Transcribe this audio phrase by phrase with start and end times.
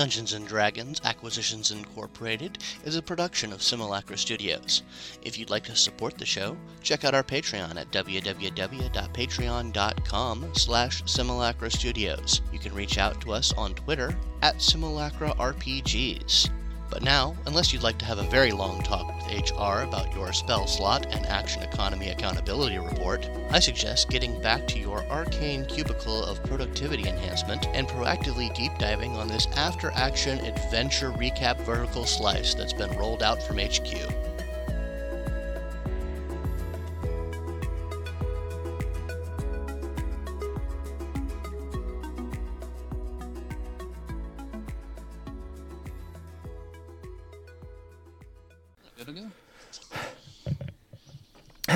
[0.00, 4.82] Dungeons and Dragons Acquisitions Incorporated is a production of Simulacra Studios.
[5.20, 11.70] If you'd like to support the show, check out our Patreon at www.patreon.com slash Simulacra
[11.70, 12.40] Studios.
[12.50, 16.48] You can reach out to us on Twitter at Simulacra RPGs.
[16.90, 20.32] But now, unless you'd like to have a very long talk with HR about your
[20.32, 26.24] spell slot and action economy accountability report, I suggest getting back to your arcane cubicle
[26.24, 32.54] of productivity enhancement and proactively deep diving on this after action adventure recap vertical slice
[32.54, 34.10] that's been rolled out from HQ.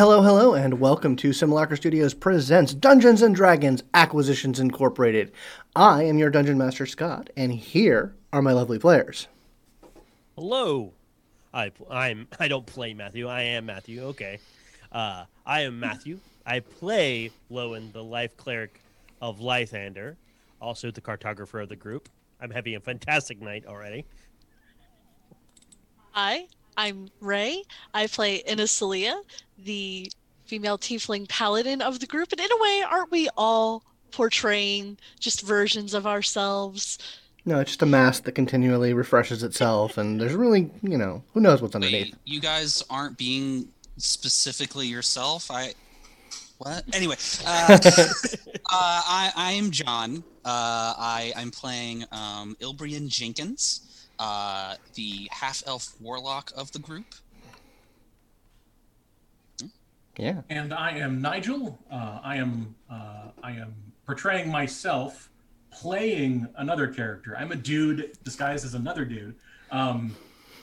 [0.05, 5.33] Hello, hello, and welcome to Simulacra Studios presents Dungeons and Dragons Acquisitions Incorporated.
[5.75, 9.29] I am your Dungeon Master Scott, and here are my lovely players.
[10.37, 10.93] Hello.
[11.55, 13.29] I I'm I don't play Matthew.
[13.29, 14.03] I am Matthew.
[14.09, 14.41] Okay.
[14.93, 16.19] Uh, I am Matthew.
[16.45, 18.83] I play Lowen, the life cleric
[19.23, 20.17] of Lathander,
[20.61, 22.11] also the cartographer of the group.
[22.43, 24.05] I'm having a fantastic night already.
[26.13, 27.63] Hi, I'm Ray.
[27.93, 29.23] I play Inasilia,
[29.59, 30.11] the
[30.47, 32.33] female tiefling paladin of the group.
[32.33, 36.99] And in a way, aren't we all portraying just versions of ourselves?
[37.47, 41.41] No, it's just a mask that continually refreshes itself, and there's really, you know, who
[41.41, 42.07] knows what's underneath.
[42.07, 45.51] Wait, you guys aren't being specifically yourself.
[45.51, 45.75] I
[46.59, 46.85] what?
[46.95, 47.17] Anyway,
[47.47, 50.25] uh, uh, I I am John.
[50.43, 57.07] Uh, I I'm playing um, Ilbrian Jenkins, uh, the half elf warlock of the group.
[60.17, 60.43] Yeah.
[60.49, 61.77] and I am Nigel.
[61.91, 63.75] Uh, I am uh, I am
[64.07, 65.29] portraying myself
[65.73, 67.37] playing another character.
[67.37, 69.35] I'm a dude disguised as another dude.
[69.73, 70.17] Um,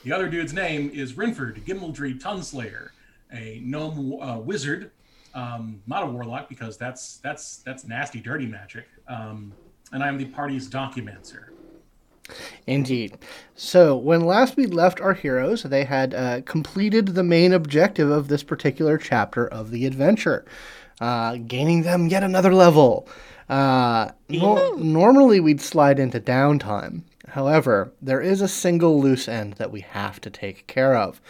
[0.04, 2.90] the other dude's name is Rinford Gimmeldry Tunslayer,
[3.32, 4.90] a gnome uh, wizard,
[5.34, 8.86] um, not a warlock because that's that's that's nasty, dirty magic.
[9.06, 9.52] Um,
[9.92, 11.50] and I'm the party's documenter.
[12.66, 13.18] Indeed.
[13.54, 18.28] So, when last we left our heroes, they had uh, completed the main objective of
[18.28, 20.44] this particular chapter of the adventure,
[21.00, 23.08] uh, gaining them yet another level.
[23.48, 27.02] Uh, nor- normally, we'd slide into downtime.
[27.28, 31.20] However, there is a single loose end that we have to take care of.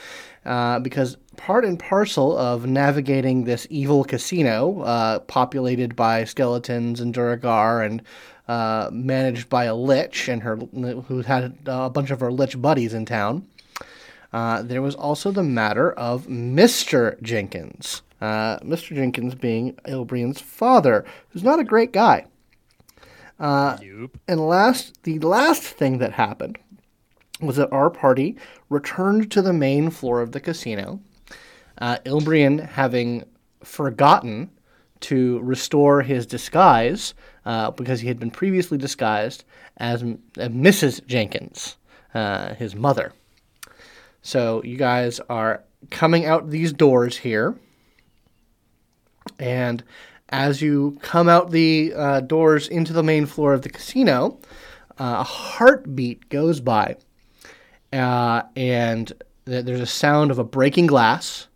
[0.44, 7.14] Uh, because part and parcel of navigating this evil casino, uh, populated by skeletons and
[7.14, 8.02] Duergar and
[8.48, 12.94] uh, managed by a lich and her who had a bunch of her lich buddies
[12.94, 13.46] in town.
[14.32, 17.20] Uh, there was also the matter of Mr.
[17.22, 18.02] Jenkins.
[18.20, 18.94] Uh, Mr.
[18.94, 22.26] Jenkins being Ilbrian's father, who's not a great guy.
[23.82, 24.18] Nope.
[24.28, 26.58] And last, the last thing that happened
[27.40, 28.36] was that our party
[28.68, 31.00] returned to the main floor of the casino.
[31.78, 33.24] Uh, Ilbrian, having
[33.64, 34.50] forgotten
[35.00, 37.14] to restore his disguise
[37.44, 39.44] uh, because he had been previously disguised
[39.76, 41.04] as M- Mrs.
[41.06, 41.76] Jenkins,
[42.14, 43.12] uh, his mother.
[44.22, 47.56] So you guys are coming out these doors here,
[49.38, 49.82] and
[50.28, 54.38] as you come out the uh, doors into the main floor of the casino,
[54.98, 56.96] uh, a heartbeat goes by,
[57.92, 59.12] uh, and
[59.46, 61.48] th- there's a sound of a breaking glass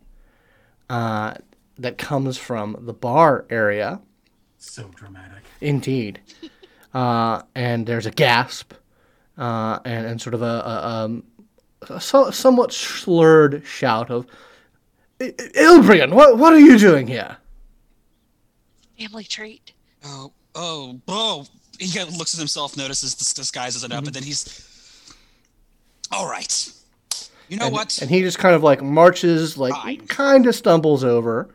[0.89, 1.33] uh,
[1.77, 4.01] that comes from the bar area.
[4.57, 5.43] So dramatic.
[5.61, 6.19] Indeed.
[6.93, 8.73] Uh, and there's a gasp
[9.37, 11.23] uh, and, and sort of a, a, um,
[11.89, 14.25] a so, somewhat slurred shout of,
[15.21, 17.37] "I- I- Ilbrian, what, what are you doing here?
[18.99, 19.73] Family trait.
[20.03, 21.45] Oh oh oh!
[21.79, 25.13] He kind of looks at himself, notices this disguise isn't up, and then he's
[26.11, 26.71] all right.
[27.49, 28.01] You know and, what?
[28.01, 30.07] And he just kind of like marches, like Fine.
[30.07, 31.53] kind of stumbles over,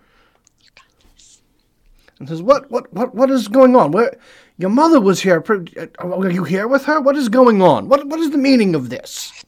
[2.23, 3.91] and says, "What, what, what, what is going on?
[3.91, 4.17] Where,
[4.59, 5.43] your mother was here.
[5.49, 7.01] Uh, Are you here with her?
[7.01, 7.89] What is going on?
[7.89, 9.45] What, what is the meaning of this?"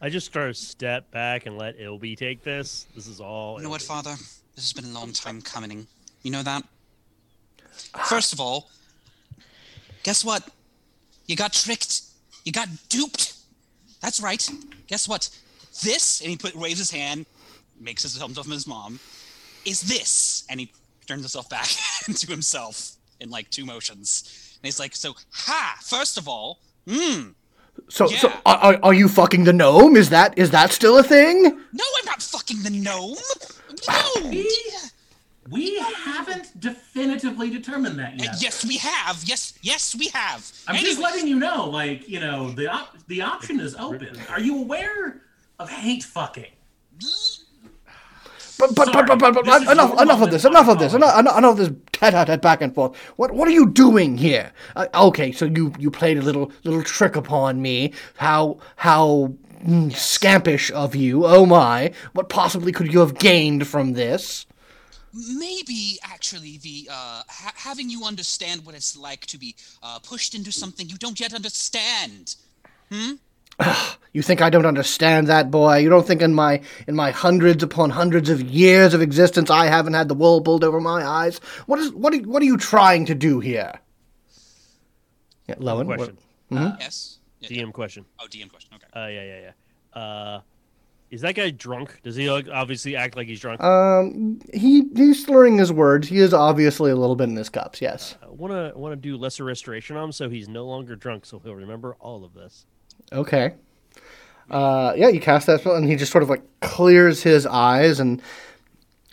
[0.00, 2.86] I just sort of step back and let Ilby take this.
[2.94, 3.58] This is all.
[3.58, 4.14] You know what, Father?
[4.54, 5.86] This has been a long time coming.
[6.22, 6.64] You know that?
[8.08, 8.70] First of all,
[10.02, 10.48] guess what?
[11.26, 12.00] You got tricked.
[12.46, 13.34] You got duped.
[14.00, 14.48] That's right.
[14.86, 15.28] Guess what?
[15.82, 17.26] This, and he put waves his hand,
[17.78, 19.00] makes his thumbs up from his mom,
[19.66, 20.46] is this.
[20.48, 20.72] And he
[21.06, 21.68] turns himself back
[22.08, 24.56] into himself in like two motions.
[24.62, 25.76] And he's like, so, ha!
[25.82, 26.58] First of all,
[26.88, 27.28] hmm.
[27.88, 28.40] So, so Yeah.
[28.46, 29.96] are, are- are you fucking the gnome?
[29.96, 31.42] Is that is that still a thing?
[31.42, 33.16] No, I'm not fucking the gnome.
[33.88, 34.30] No.
[34.30, 34.50] We
[35.50, 38.34] we haven't definitively determined that Uh, yet.
[38.40, 39.22] Yes, we have.
[39.26, 40.50] Yes, yes, we have.
[40.66, 44.18] I'm just letting you know, like, you know, the op- the option is open.
[44.28, 45.20] Are you aware
[45.60, 46.50] of hate fucking?
[48.58, 50.44] But but but but, but, but Sorry, is enough enough of this.
[50.44, 50.94] Enough of this.
[50.94, 52.96] Enough, enough of this tete-a-tete back and forth.
[53.16, 54.52] What what are you doing here?
[54.74, 57.92] Uh, okay, so you you played a little little trick upon me.
[58.16, 61.26] How how mm, scampish of you.
[61.26, 61.92] Oh my!
[62.12, 64.46] What possibly could you have gained from this?
[65.16, 70.34] maybe actually the uh, ha- having you understand what it's like to be uh, pushed
[70.34, 72.36] into something you don't yet understand.
[74.12, 75.76] You think I don't understand that, boy?
[75.76, 79.66] You don't think in my in my hundreds upon hundreds of years of existence I
[79.66, 81.38] haven't had the wool pulled over my eyes?
[81.66, 83.78] What is what are, what are you trying to do here?
[85.46, 85.86] Yeah, Lowen.
[85.86, 86.18] what- Question.
[86.50, 87.18] Yes.
[87.40, 88.06] Yeah, DM question.
[88.18, 88.76] Oh, DM question.
[88.76, 88.86] Okay.
[88.98, 89.50] Uh, yeah, yeah,
[89.94, 90.00] yeah.
[90.00, 90.40] Uh,
[91.10, 92.00] is that guy drunk?
[92.02, 93.60] Does he like, obviously act like he's drunk?
[93.62, 96.08] Um, he he's slurring his words.
[96.08, 97.80] He is obviously a little bit in his cups.
[97.82, 98.16] Yes.
[98.22, 101.54] I wanna wanna do lesser restoration on him so he's no longer drunk, so he'll
[101.54, 102.64] remember all of this.
[103.12, 103.54] Okay.
[104.50, 107.98] Uh, yeah, you cast that spell, and he just sort of like clears his eyes,
[107.98, 108.22] and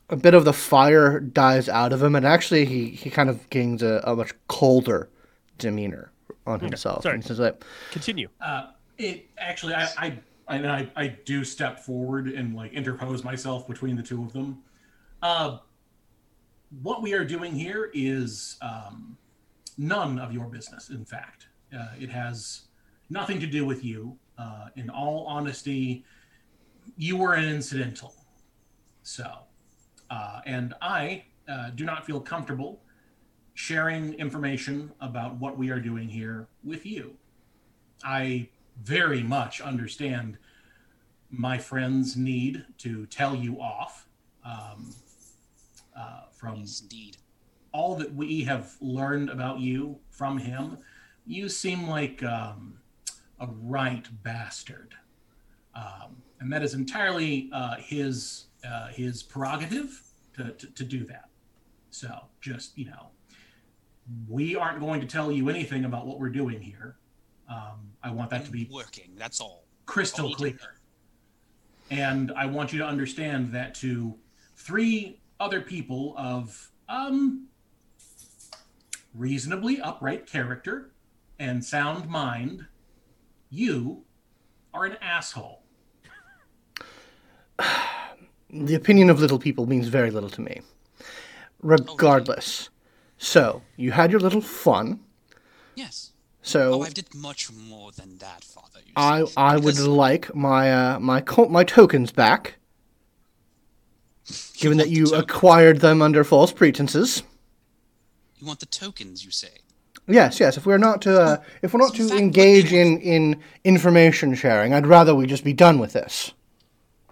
[0.10, 3.50] a bit of the fire dies out of him, and actually he he kind of
[3.50, 5.10] gains a, a much colder
[5.58, 6.12] demeanor
[6.46, 7.04] on himself.
[7.04, 7.16] sorry.
[7.16, 8.30] And he's like, Continue.
[8.42, 13.68] Uh, it actually, I, I, I, I, I do step forward and like interpose myself
[13.68, 14.62] between the two of them.
[15.22, 15.60] Uh,
[16.82, 19.18] what we are doing here is um,
[19.78, 20.90] none of your business.
[20.90, 22.64] In fact, uh, it has
[23.14, 24.18] nothing to do with you.
[24.38, 26.04] Uh, in all honesty,
[26.98, 28.14] you were an incidental.
[29.04, 29.32] So,
[30.10, 32.82] uh, and I uh, do not feel comfortable
[33.54, 37.16] sharing information about what we are doing here with you.
[38.04, 38.50] I
[38.82, 40.40] very much understand
[41.30, 44.08] my friend's need to tell you off
[44.44, 44.90] um,
[45.96, 47.18] uh, from Yes, indeed.
[47.72, 50.80] all that we have learned about you from him.
[51.28, 52.80] You seem like um,
[53.44, 54.96] a right bastard,
[55.76, 60.02] um, and that is entirely uh, his uh, his prerogative
[60.36, 61.30] to, to, to do that.
[61.92, 62.10] So
[62.42, 63.08] just you know,
[64.28, 66.96] we aren't going to tell you anything about what we're doing here.
[67.50, 69.12] Um, I want that to be working.
[69.18, 69.66] That's all.
[69.86, 70.58] crystal All clear.
[71.92, 74.16] And I want you to understand that to
[74.56, 77.48] three other people of um
[79.14, 80.92] reasonably upright character
[81.40, 82.66] and sound mind,
[83.54, 84.04] you
[84.74, 85.62] are an asshole.
[88.50, 90.62] the opinion of little people means very little to me.
[91.62, 92.70] Regardless.
[93.18, 95.00] So, you had your little fun.
[95.76, 96.12] Yes.
[96.42, 98.80] So, Oh, I did much more than that, Father.
[98.86, 99.34] you I see.
[99.38, 102.56] I would like my uh, my co- my tokens back,
[104.58, 107.24] given that want the you acquired them under false pretenses.
[108.38, 109.60] You want the tokens, you say?
[110.08, 110.58] Yes, yes.
[110.58, 114.36] If we're not to uh, if we're not to fact, what engage in in information
[114.36, 116.34] sharing, I'd rather we just be done with this.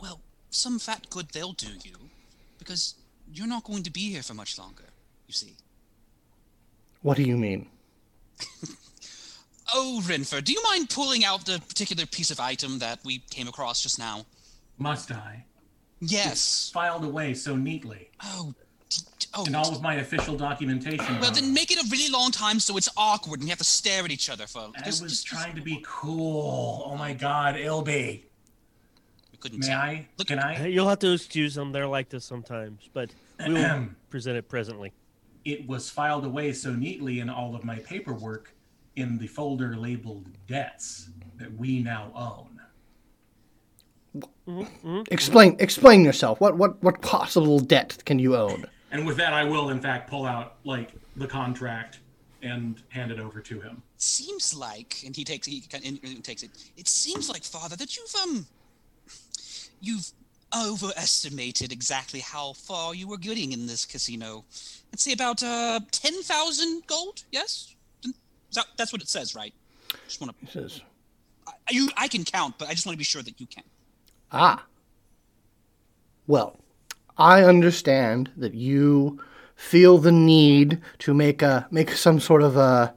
[0.02, 1.96] Well, some fat good they'll do you,
[2.60, 2.96] because
[3.32, 4.86] you're not going to be here for much longer.
[5.28, 5.56] You see.
[7.02, 7.68] What do you mean?
[9.74, 13.48] Oh, Renford, do you mind pulling out the particular piece of item that we came
[13.48, 14.26] across just now?
[14.78, 15.46] Must I?
[16.02, 16.70] Yes.
[16.74, 18.10] Filed away so neatly.
[18.22, 18.54] Oh.
[18.92, 19.46] D- d- Oh.
[19.46, 21.20] And all of my official documentation.
[21.22, 23.64] Well, then make it a really long time so it's awkward and we have to
[23.64, 24.70] stare at each other for.
[24.76, 26.84] I just- was just- trying to be cool.
[26.86, 28.26] Oh my god, Ilby.
[29.32, 29.80] We couldn't May tell.
[29.80, 30.08] I?
[30.18, 30.68] Look, Can I?
[30.68, 31.72] You'll have to excuse them.
[31.72, 33.10] They're like this sometimes, but
[33.48, 34.92] we will present it presently.
[35.46, 38.54] it was filed away so neatly in all of my paperwork
[38.98, 42.60] in the folder labeled debts that we now own.
[44.18, 44.60] Mm-hmm.
[44.60, 45.02] Mm-hmm.
[45.10, 46.42] Explain explain yourself.
[46.42, 48.66] What what what possible debt can you own?
[48.92, 52.00] And with that, I will in fact pull out like the contract
[52.42, 53.82] and hand it over to him.
[53.98, 56.50] seems like, and he takes he kind of takes it.
[56.78, 58.46] It seems like, Father, that you've um,
[59.80, 60.12] you've
[60.54, 64.44] overestimated exactly how far you were getting in this casino.
[64.92, 67.24] Let's say about uh ten thousand gold.
[67.32, 67.76] Yes,
[68.54, 69.54] that, that's what it says, right?
[70.08, 70.46] Just want to.
[70.46, 70.82] He says,
[71.70, 73.64] You, I can count, but I just want to be sure that you can.
[74.32, 74.66] Ah.
[76.28, 76.58] Well,
[77.22, 79.20] I understand that you
[79.56, 82.96] feel the need to make a make some sort of a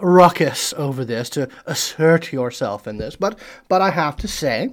[0.00, 4.70] ruckus over this to assert yourself in this, but but I have to say,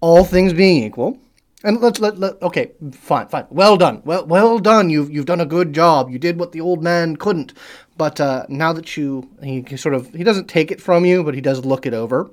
[0.00, 1.18] all things being equal,
[1.64, 4.88] and let's let, let okay, fine, fine, well done, well well done.
[4.88, 6.08] You've you've done a good job.
[6.08, 7.52] You did what the old man couldn't.
[7.96, 11.24] But uh, now that you he, he sort of he doesn't take it from you,
[11.24, 12.30] but he does look it over.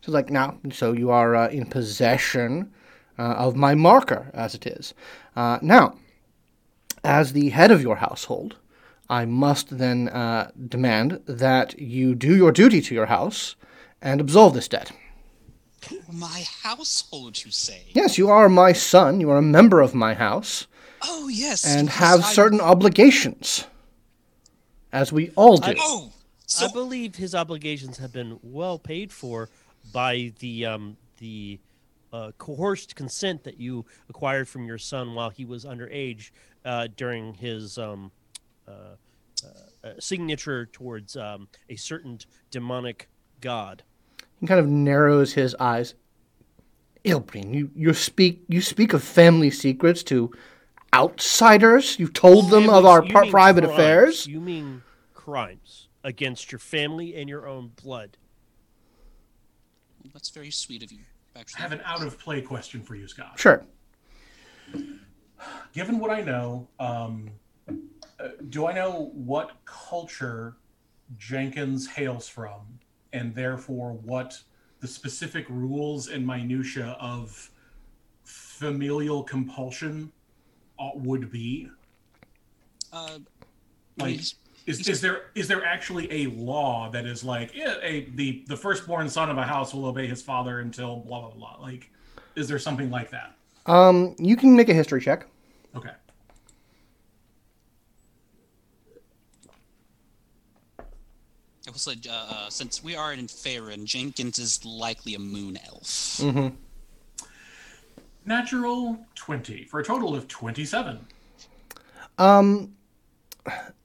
[0.00, 2.72] So like now, so you are uh, in possession
[3.22, 4.94] of my marker, as it is.
[5.36, 5.96] Uh, now,
[7.04, 8.56] as the head of your household,
[9.10, 13.56] I must then uh, demand that you do your duty to your house
[14.02, 14.92] and absolve this debt.
[16.12, 17.84] My household, you say?
[17.94, 19.20] Yes, you are my son.
[19.20, 20.66] You are a member of my house
[21.02, 21.64] Oh, yes.
[21.64, 23.64] and because have I'm- certain obligations,
[24.92, 25.70] as we all do.
[25.70, 26.12] I, Oh,
[26.46, 29.48] so I believe his obligations have been well paid for
[29.92, 31.58] by the um, the
[32.12, 36.30] uh, coerced consent that you acquired from your son while he was underage
[36.64, 38.10] uh, during his um,
[38.66, 38.70] uh,
[39.44, 42.18] uh, uh, signature towards um, a certain
[42.50, 43.08] demonic
[43.40, 43.82] god.
[44.40, 45.94] He kind of narrows his eyes.
[47.04, 50.32] Ilbrin, you, you speak you speak of family secrets to
[50.92, 51.98] outsiders.
[51.98, 53.74] You told them It of our you pri- mean private crimes.
[53.78, 54.26] affairs.
[54.26, 54.82] You mean
[55.14, 58.16] crimes against your family and your own blood.
[60.12, 61.04] that's very sweet of you.
[61.38, 63.38] I have an out of play question for you, Scott.
[63.38, 63.64] Sure.
[65.72, 67.30] Given what I know, um,
[67.68, 70.56] uh, do I know what culture
[71.16, 72.80] Jenkins hails from,
[73.12, 74.40] and therefore what
[74.80, 77.50] the specific rules and minutia of
[78.24, 80.10] familial compulsion
[80.78, 81.68] uh, would be?
[82.92, 83.18] uh,
[83.98, 84.34] Like, he's-
[84.68, 88.56] is, is there is there actually a law that is like yeah, a the the
[88.56, 91.56] firstborn son of a house will obey his father until blah blah blah?
[91.60, 91.90] Like,
[92.36, 93.34] is there something like that?
[93.66, 95.26] Um, you can make a history check.
[95.74, 95.90] Okay.
[101.68, 106.18] also, uh, uh, since we are in Faerun, Jenkins is likely a moon elf.
[106.18, 106.48] Mm-hmm.
[108.24, 110.98] Natural 20 for a total of 27.
[112.18, 112.74] Um,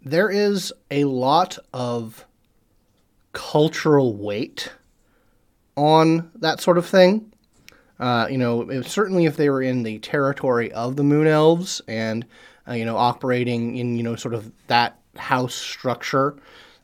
[0.01, 2.25] there is a lot of
[3.31, 4.71] cultural weight
[5.75, 7.31] on that sort of thing.
[7.99, 12.25] Uh, you know, certainly if they were in the territory of the Moon Elves and
[12.67, 16.35] uh, you know operating in you know sort of that house structure,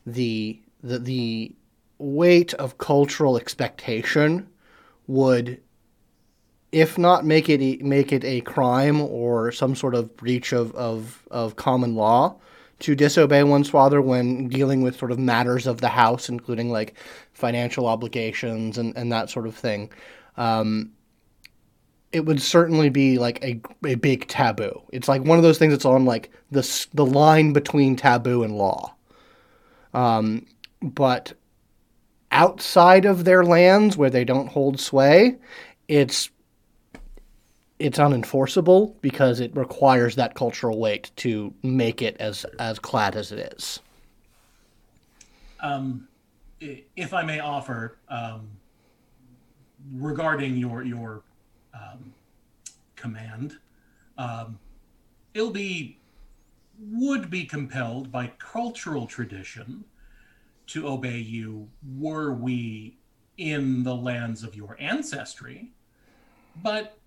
[0.06, 1.54] the the the
[1.98, 4.48] weight of cultural expectation
[5.06, 5.60] would
[6.72, 11.26] if not make it make it a crime or some sort of breach of, of,
[11.30, 12.36] of common law
[12.80, 16.94] to disobey one's father when dealing with sort of matters of the house, including like
[17.32, 19.90] financial obligations and, and that sort of thing.
[20.36, 20.92] Um,
[22.12, 24.82] it would certainly be like a, a big taboo.
[24.92, 28.56] It's like one of those things that's on like the, the line between taboo and
[28.56, 28.94] law.
[29.94, 30.46] Um,
[30.82, 31.32] but
[32.32, 35.36] outside of their lands where they don't hold sway,
[35.88, 36.30] it's
[37.80, 43.32] it's unenforceable because it requires that cultural weight to make it as as clad as
[43.32, 43.80] it is.
[45.60, 46.06] Um,
[46.60, 48.48] if I may offer, um,
[49.94, 51.22] regarding your your
[51.74, 52.12] um,
[52.96, 53.58] command,
[54.18, 54.58] um,
[55.34, 55.98] Ilby
[56.78, 59.84] would be compelled by cultural tradition
[60.66, 61.68] to obey you
[61.98, 62.96] were we
[63.38, 65.72] in the lands of your ancestry.
[66.62, 66.99] But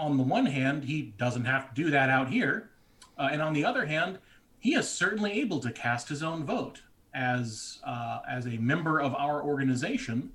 [0.00, 2.70] on the one hand, he doesn't have to do that out here.
[3.18, 4.18] Uh, and on the other hand,
[4.58, 6.82] he is certainly able to cast his own vote
[7.14, 10.32] as uh, as a member of our organization,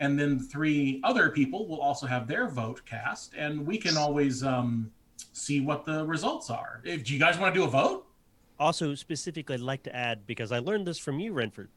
[0.00, 4.42] and then three other people will also have their vote cast, and we can always
[4.42, 4.90] um,
[5.32, 6.82] see what the results are.
[6.84, 8.06] If do you guys want to do a vote?
[8.58, 11.68] Also, specifically, I'd like to add because I learned this from you, Renford.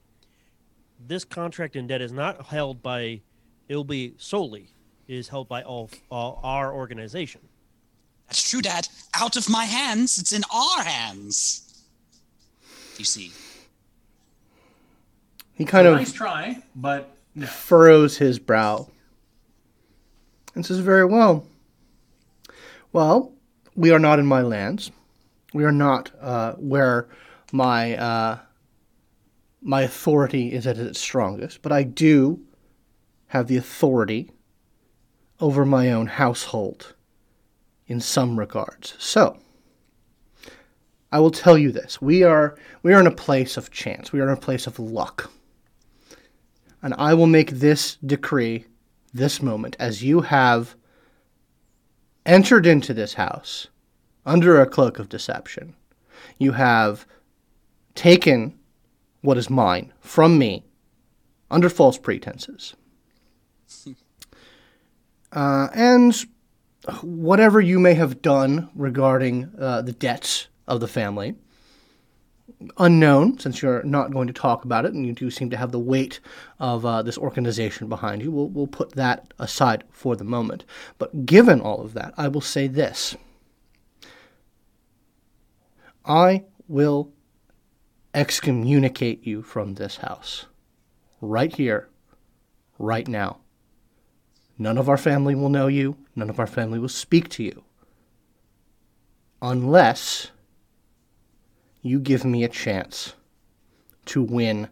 [1.08, 3.22] This contract and debt is not held by
[3.69, 4.74] Ilby solely;
[5.09, 7.41] is held by all, all our organization.
[8.27, 8.87] That's true, Dad.
[9.15, 10.19] Out of my hands.
[10.19, 11.83] It's in our hands.
[12.97, 13.31] You see.
[15.55, 17.47] He kind of nice try, but no.
[17.47, 18.87] furrows his brow
[20.55, 21.45] and says, Very well.
[22.93, 23.33] Well,
[23.75, 24.91] we are not in my lands.
[25.53, 27.09] We are not uh, where
[27.51, 28.39] my uh,
[29.61, 32.41] my authority is at its strongest, but I do
[33.27, 34.31] have the authority
[35.39, 36.96] over my own household
[37.88, 38.96] in some regards.
[39.00, 39.38] So,
[41.12, 42.01] I will tell you this.
[42.01, 44.12] We are we are in a place of chance.
[44.12, 45.31] We are in a place of luck
[46.81, 48.65] and I will make this decree
[49.13, 50.75] this moment as you have
[52.25, 53.67] entered into this house
[54.25, 55.75] under a cloak of deception.
[56.38, 57.05] You have
[57.96, 58.58] taken
[59.22, 60.63] what is mine from me
[61.51, 62.75] under false pretenses.
[65.31, 66.25] Uh, and
[67.01, 71.36] whatever you may have done regarding uh, the debts of the family,
[72.77, 75.71] unknown since you're not going to talk about it and you do seem to have
[75.71, 76.19] the weight
[76.59, 78.31] of uh, this organization behind you.
[78.31, 80.65] We'll, we'll put that aside for the moment.
[80.98, 83.15] But given all of that, I will say this.
[86.05, 87.13] I will
[88.13, 90.45] excommunicate you from this house.
[91.21, 91.89] Right here,
[92.77, 93.39] right now.
[94.61, 95.95] None of our family will know you.
[96.17, 97.63] None of our family will speak to you.
[99.41, 100.31] Unless
[101.81, 103.13] you give me a chance
[104.07, 104.67] to win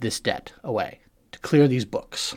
[0.00, 1.00] this debt away,
[1.32, 2.34] to clear these books.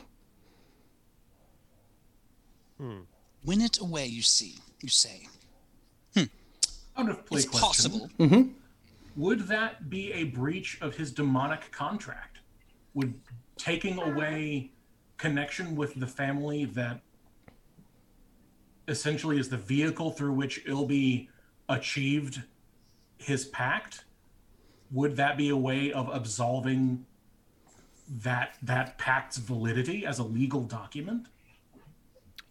[2.77, 2.99] Hmm.
[3.45, 4.55] Win it away, you see.
[4.81, 5.27] You say.
[6.13, 6.23] Hmm.
[6.97, 7.91] Out of play It's question.
[7.91, 8.09] possible.
[8.19, 8.49] Mm-hmm.
[9.15, 12.39] Would that be a breach of his demonic contract?
[12.95, 13.13] Would
[13.57, 14.71] taking away
[15.21, 16.99] connection with the family that
[18.87, 21.29] essentially is the vehicle through which Ilby
[21.69, 22.41] achieved
[23.19, 24.03] his pact,
[24.89, 27.05] would that be a way of absolving
[28.23, 31.27] that that pact's validity as a legal document?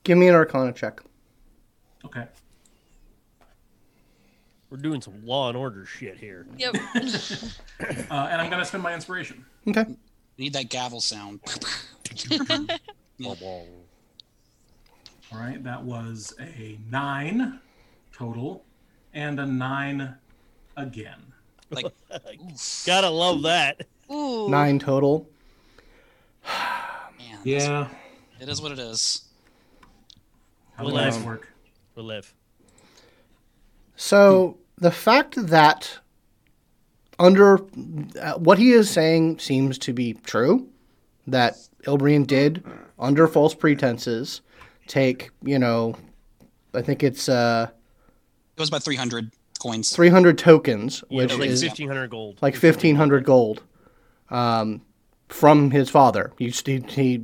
[0.05, 1.03] Give me an arcana check.
[2.05, 2.27] Okay.
[4.71, 6.47] We're doing some law and order shit here.
[6.57, 6.77] Yep.
[8.11, 9.45] Uh, and I'm going to spend my inspiration.
[9.67, 9.87] Okay.
[10.41, 11.41] Need that gavel sound.
[13.19, 13.49] Blah, blah.
[13.51, 17.61] All right, that was a nine
[18.11, 18.65] total
[19.13, 20.15] and a nine
[20.79, 21.21] again.
[21.69, 21.93] Like,
[22.87, 23.87] Gotta love that.
[24.11, 24.49] Ooh.
[24.49, 25.29] Nine total.
[26.47, 27.39] man.
[27.45, 27.89] Yeah.
[28.41, 29.29] It is what it is.
[30.75, 31.53] How Well, will this um, work?
[31.95, 32.33] We'll live.
[33.95, 35.99] So the fact that
[37.21, 37.61] under
[38.21, 40.67] uh, what he is saying seems to be true,
[41.27, 42.65] that Ilbrian did
[42.99, 44.41] under false pretenses
[44.89, 45.95] take you know,
[46.75, 47.69] I think it's uh,
[48.57, 49.31] It was about 300
[49.63, 49.91] coins.
[49.95, 52.39] 300 tokens, Yeah, which like is fifteen hundred gold.
[52.43, 53.63] like 1500 gold
[54.31, 54.81] um,
[55.29, 56.33] from his father.
[56.39, 57.23] He, he, he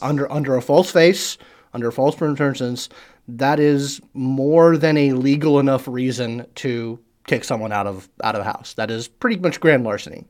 [0.00, 1.36] under under a false face,
[1.74, 2.88] under false pretenses,
[3.26, 8.40] that is more than a legal enough reason to kick someone out of out of
[8.40, 8.74] a house.
[8.74, 10.26] That is pretty much grand larceny.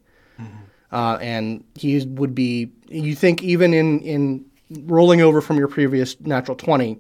[0.91, 2.71] Uh, and he would be.
[2.89, 4.45] You think even in in
[4.87, 6.99] rolling over from your previous natural twenty,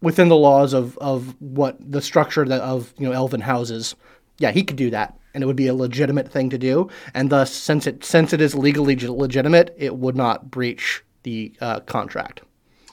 [0.00, 3.94] within the laws of, of what the structure that of you know elven houses,
[4.38, 6.88] yeah, he could do that, and it would be a legitimate thing to do.
[7.14, 11.80] And thus, since it since it is legally legitimate, it would not breach the uh,
[11.80, 12.42] contract.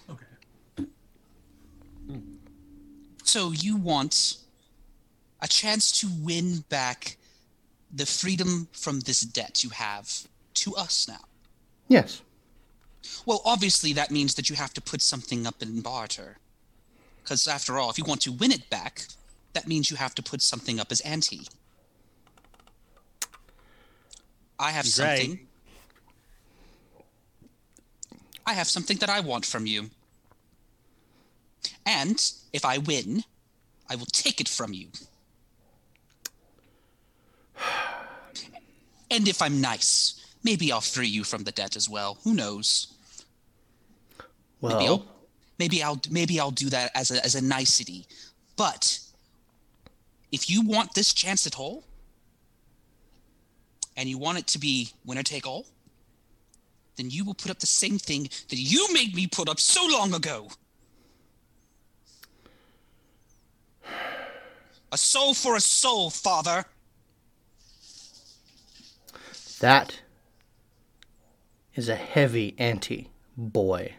[0.09, 0.87] Okay.
[3.23, 4.37] So you want
[5.41, 7.17] a chance to win back
[7.93, 11.23] the freedom from this debt you have to us now.
[11.87, 12.21] Yes.
[13.25, 16.37] Well, obviously that means that you have to put something up in barter.
[17.23, 19.05] Because after all, if you want to win it back,
[19.53, 21.47] that means you have to put something up as ante.
[24.59, 25.19] I have He's right.
[25.19, 25.47] something.
[28.45, 29.89] I have something that I want from you.
[31.85, 32.19] And
[32.51, 33.23] if I win,
[33.89, 34.87] I will take it from you.
[39.11, 42.17] And if I'm nice, maybe I'll free you from the debt as well.
[42.23, 42.93] Who knows?
[44.61, 45.05] Maybe Well, I'll
[45.57, 48.05] maybe I'll maybe I'll do that as a as a nicety.
[48.55, 48.99] But
[50.31, 51.83] if you want this chance at all,
[53.99, 55.65] and you want it to be winner take all,
[56.95, 59.85] then you will put up the same thing that you made me put up so
[59.91, 60.47] long ago.
[64.91, 66.65] A soul for a soul, father.
[69.59, 70.01] That
[71.75, 73.93] is a heavy ante, boy.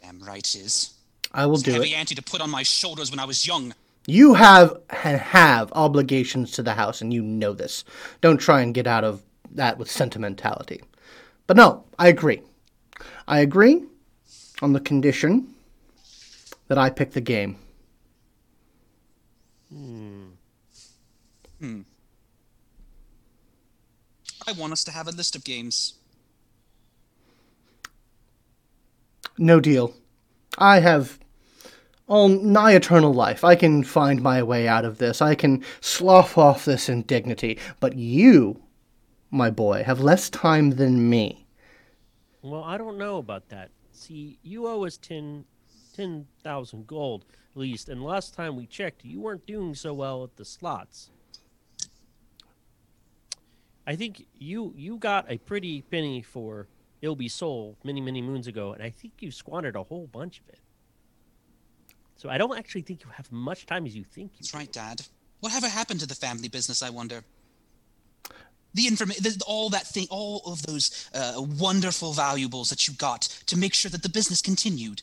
[0.00, 0.94] Damn right it is.
[1.32, 1.96] I will It's a heavy it.
[1.96, 3.74] ante to put on my shoulders when I was young.
[4.06, 7.84] You have and have obligations to the house, and you know this.
[8.20, 10.82] Don't try and get out of that with sentimentality.
[11.46, 12.42] But no, I agree.
[13.28, 13.84] I agree
[14.60, 15.54] on the condition
[16.68, 17.56] that I pick the game.
[19.72, 20.24] Hmm.
[21.60, 21.80] Hmm.
[24.46, 25.94] I want us to have a list of games.
[29.38, 29.94] No deal.
[30.58, 31.18] I have
[32.06, 33.44] all nigh eternal life.
[33.44, 35.22] I can find my way out of this.
[35.22, 37.58] I can slough off this indignity.
[37.80, 38.60] But you,
[39.30, 41.46] my boy, have less time than me.
[42.42, 43.70] Well, I don't know about that.
[43.92, 45.44] See, you owe us 10
[45.94, 50.36] 10,000 gold at least, and last time we checked, you weren't doing so well at
[50.36, 51.10] the slots.
[53.86, 56.68] I think you you got a pretty penny for
[57.02, 60.48] Ilby Soul many many moons ago, and I think you squandered a whole bunch of
[60.48, 60.60] it.
[62.16, 64.38] So I don't actually think you have much time as you think you.
[64.40, 65.02] That's right, Dad.
[65.40, 67.24] Whatever happened to the family business, I wonder?
[68.74, 73.58] The information, all that thing, all of those uh, wonderful valuables that you got to
[73.58, 75.02] make sure that the business continued.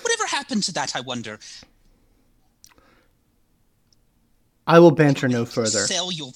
[0.00, 1.38] Whatever happened to that, I wonder?
[4.66, 5.80] I will banter no further.
[5.80, 6.32] Sell your.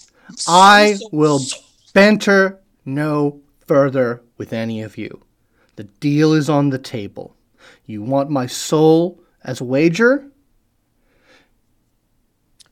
[0.47, 1.41] I sell- will
[1.93, 5.23] banter no further with any of you.
[5.77, 7.37] The deal is on the table.
[7.87, 10.27] You want my soul as a wager?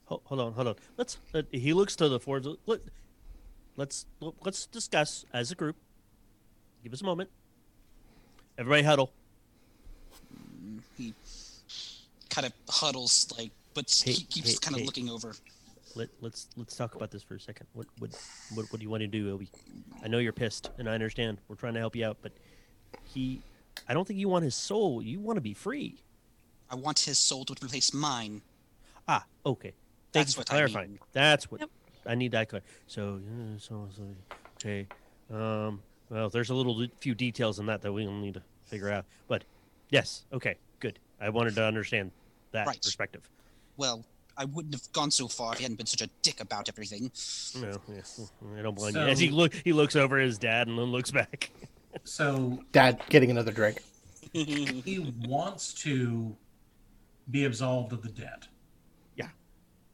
[0.06, 0.74] Hold, hold on, hold on.
[0.96, 1.18] Let's.
[1.34, 2.48] Uh, he looks to the forwards.
[2.66, 2.80] Let,
[3.76, 4.06] let's
[4.44, 5.76] let's discuss as a group.
[6.82, 7.30] Give us a moment.
[8.58, 9.12] Everybody huddle.
[10.96, 11.12] He
[12.30, 15.34] kind of huddles like, but Hey, he keeps hey, kind of looking over.
[15.96, 17.66] Let let's let's talk about this for a second.
[17.72, 18.10] What what
[18.54, 19.48] what, what do you want to do, Obi?
[20.04, 21.38] I know you're pissed, and I understand.
[21.48, 22.32] We're trying to help you out, but
[23.02, 23.42] he,
[23.88, 25.02] I don't think you want his soul.
[25.02, 25.96] You want to be free.
[26.70, 28.42] I want his soul to replace mine.
[29.08, 29.72] Ah, okay.
[30.12, 30.90] Thank That's you for what I clarifying.
[30.90, 30.98] mean.
[31.12, 31.70] That's what Yep.
[32.06, 32.62] I need that clear.
[32.86, 34.02] So, yeah, so, so
[34.60, 34.86] okay.
[35.32, 35.80] Um,
[36.10, 39.06] well, there's a little few details in that that we'll need to figure out.
[39.28, 39.44] But
[39.90, 40.98] yes, okay, good.
[41.20, 42.10] I wanted to understand
[42.52, 42.82] that Right.
[42.82, 43.28] perspective.
[43.76, 44.04] Well,
[44.38, 47.10] I wouldn't have gone so far if he hadn't been such a dick about everything.
[47.60, 48.02] No, yeah,
[48.58, 49.00] I don't blame you.
[49.00, 51.50] As he So- look, he looks over his dad and then looks back.
[52.04, 53.78] So Dad getting another drink.
[54.34, 56.36] he wants to
[57.30, 58.46] be absolved of the debt.
[59.16, 59.28] Yeah.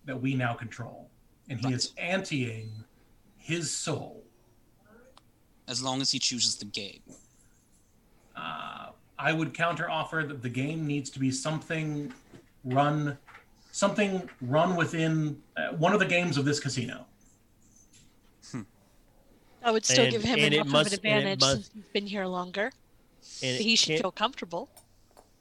[0.06, 1.08] That we now control.
[1.48, 2.70] And he is anteing
[3.36, 4.24] his soul.
[5.68, 7.02] As long as he chooses the game.
[8.34, 12.12] Uh, I would counter offer that the game needs to be something
[12.64, 13.16] run
[13.72, 17.06] something run within uh, one of the games of this casino.
[19.64, 21.84] I would still And- give him enough must- of an it advantage must- since he's
[21.92, 22.72] been here longer.
[23.42, 24.68] And He should feel comfortable.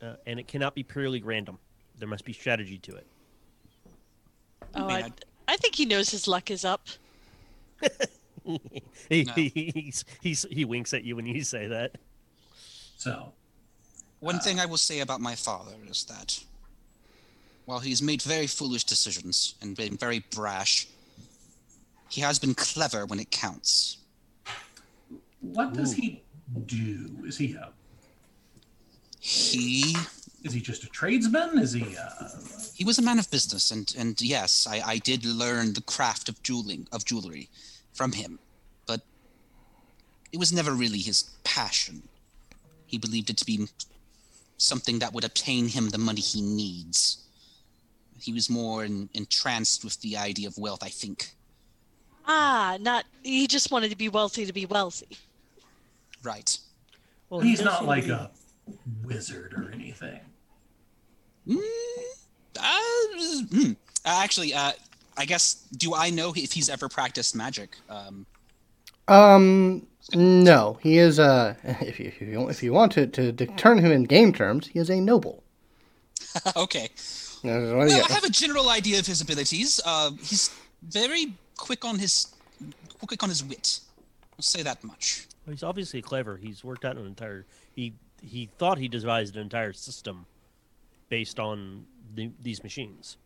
[0.01, 1.57] uh, and it cannot be purely random.
[1.97, 3.07] There must be strategy to it.
[4.75, 5.13] Oh, I, I'd-
[5.47, 6.87] I think he knows his luck is up.
[9.09, 9.33] he, No.
[9.33, 11.95] he's, he's, he winks at you when you say that.
[12.97, 13.33] So
[14.19, 16.43] One thing I will say about my father is that
[17.71, 20.87] while he's made very foolish decisions and been very brash,
[22.09, 23.97] he has been clever when it counts.
[25.39, 26.21] what does he
[26.65, 27.09] do?
[27.25, 27.69] Is he a
[29.21, 29.95] He
[30.43, 31.57] is he just a tradesman?
[31.59, 32.27] Is he uh
[32.73, 36.27] he was a man of business and and yes, I, I did learn the craft
[36.27, 37.47] of jeweling of jewelry
[37.93, 38.37] from him.
[38.85, 38.99] But
[40.33, 42.03] it was never really his passion.
[42.85, 43.69] He believed it to be
[44.57, 47.21] something that would obtain him the money he needs.
[48.21, 51.35] He was more en- entranced with the idea of wealth, I think.
[52.27, 55.17] Ah, not he just wanted to be wealthy to be wealthy.
[56.23, 56.57] Right.
[57.29, 58.29] Well, he he's not like a
[59.03, 60.19] wizard or anything.
[61.47, 61.57] Mm,
[62.59, 63.71] uh, hmm.
[64.05, 64.73] Uh, actually, uh,
[65.17, 67.75] I guess, do I know if he's ever practiced magic?
[67.89, 68.25] Um,
[69.07, 73.45] Um, no, he is uh if you if you, if you want to, to to
[73.47, 75.43] turn him in game terms, he is a noble.
[76.55, 76.89] okay.
[77.41, 78.11] What do you Well, got?
[78.11, 79.79] I have a general idea of his abilities.
[79.85, 80.51] Uh, he's
[80.83, 82.27] very quick on his
[83.05, 83.79] quick on his wit.
[84.33, 85.27] I'll say that much.
[85.45, 86.37] Well, he's obviously clever.
[86.37, 87.45] He's worked out an entire.
[87.75, 90.25] He he thought he devised an entire system
[91.09, 93.17] based on the, these machines.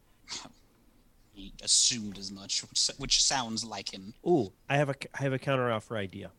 [1.34, 4.13] He assumed as much, which, which sounds like him.
[4.25, 6.32] Ooh, I have a I have a counter offer idea.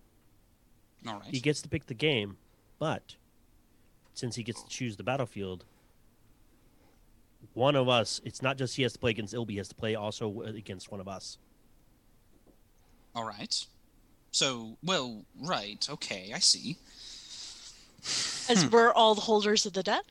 [1.06, 1.28] All right.
[1.30, 2.38] He gets to pick the game,
[2.78, 3.16] but
[4.14, 5.64] since he gets to choose the battlefield,
[7.56, 8.20] one of us.
[8.24, 9.54] It's not just he has to play against Ilby.
[9.54, 11.38] He has to play also against one of us.
[13.14, 13.64] All right.
[14.30, 15.84] So, well, right.
[15.90, 16.76] Okay, I see.
[18.48, 18.70] As Hmm.
[18.70, 20.04] we're all the holders of the debt.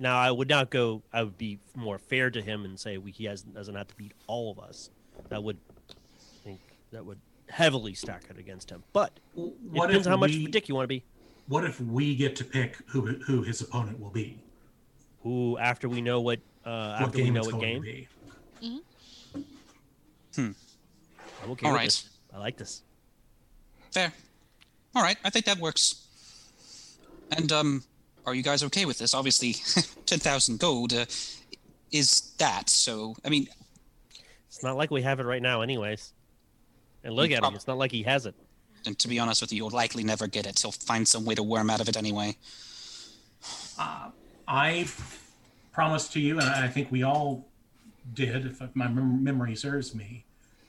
[0.00, 1.02] Now, I would not go.
[1.12, 3.94] I would be more fair to him and say we, he has doesn't have to
[3.94, 4.90] beat all of us.
[5.28, 5.58] That would,
[5.90, 5.94] I
[6.42, 8.82] think, that would heavily stack it against him.
[8.92, 11.04] But it What depends if how much we, of a dick you want to be.
[11.46, 14.40] What if we get to pick who who his opponent will be?
[15.22, 17.82] Who after we know what uh, What after we game know what going game, to
[17.82, 18.08] be?
[20.36, 21.84] I'm okay All with right.
[21.86, 22.08] this.
[22.32, 22.82] I like this.
[23.92, 24.12] Fair.
[24.94, 26.06] All right, I think that works.
[27.36, 27.84] And um,
[28.26, 29.14] are you guys okay with this?
[29.14, 29.52] Obviously,
[30.06, 31.06] ten thousand gold uh,
[31.90, 32.68] is that.
[32.70, 33.48] So, I mean,
[34.48, 36.12] It's not like we have it right now, anyways.
[37.04, 37.54] And look You at him.
[37.54, 38.34] It's not like he has it.
[38.86, 40.60] and to be honest with you, you'll likely never get it.
[40.60, 42.36] He'll find some way to worm out of it anyway.
[43.78, 44.10] Uh,
[44.46, 44.86] I
[45.72, 47.48] promised to you, and I think we all
[48.14, 50.24] did, if my mem- memory serves me,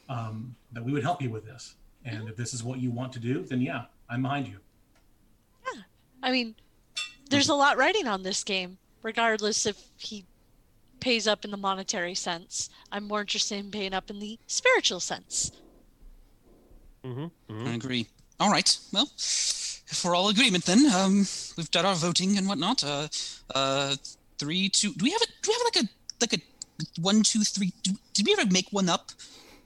[0.10, 1.76] um, that we would help you with this.
[2.06, 4.58] And if this is what you want to do, then yeah, I'm behind you.
[5.74, 5.82] Yeah.
[6.22, 6.56] I mean,
[7.30, 10.26] there's a lot writing on this game, regardless if he
[11.00, 12.70] pays up in the monetary sense.
[12.92, 15.52] I'm more interested in paying up in the spiritual sense.
[17.06, 17.26] Mm-hmm.
[17.54, 18.08] hmm I agree.
[18.40, 18.78] All right.
[18.92, 19.10] Well,
[19.94, 21.20] if we're all agreement, then um,
[21.56, 22.84] we've done our voting and whatnot.
[22.84, 23.08] Uh,
[23.54, 23.96] uh,
[24.40, 24.92] three, two.
[24.94, 25.28] Do we have a?
[25.42, 25.88] Do we have like a
[26.22, 27.72] like a one, two, three.
[27.84, 29.12] Do, did we ever make one up?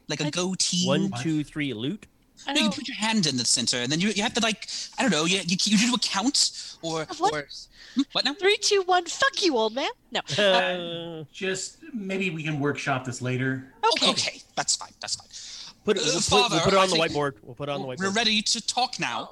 [0.10, 0.86] Like a I- goatee?
[0.86, 1.22] One, What?
[1.22, 2.06] two, three, loot.
[2.46, 4.34] I No, you don't, put your hand in the center, and then you, you have
[4.36, 5.26] to like I don't know.
[5.26, 7.34] You you, you do a count or What?
[7.34, 7.48] or
[7.96, 8.34] Hmm, what now?
[8.36, 9.06] three, two, one.
[9.06, 9.90] Fuck you, old man.
[10.12, 10.22] No.
[10.38, 13.74] Uh, Just maybe we can workshop this later.
[13.94, 14.10] Okay.
[14.12, 14.92] Okay, that's fine.
[15.02, 15.74] That's fine.
[15.84, 17.34] put, Uh, we'll, put, Father, we'll put it I on the whiteboard.
[17.42, 18.00] We'll put it on the whiteboard.
[18.00, 19.32] We're ready to talk now.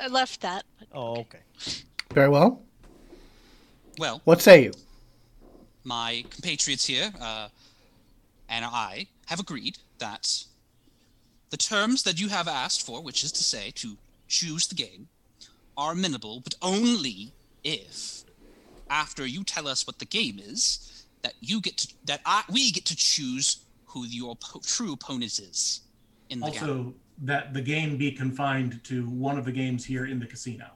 [0.00, 0.64] I left that.
[0.78, 1.40] but- Oh, okay.
[2.12, 2.62] Very well.
[3.98, 4.72] Well, What say you?
[5.84, 7.48] my compatriots here uh,
[8.48, 10.44] and I have agreed that
[11.50, 15.08] the terms that you have asked for, which is to say to choose the game,
[15.76, 18.24] are amenable, but only if,
[18.90, 22.70] after you tell us what the game is, that you get to that I, we
[22.70, 25.80] get to choose who your po- true opponent is
[26.30, 26.94] in the game.
[27.18, 30.66] That the game be confined to one of the games here in the casino.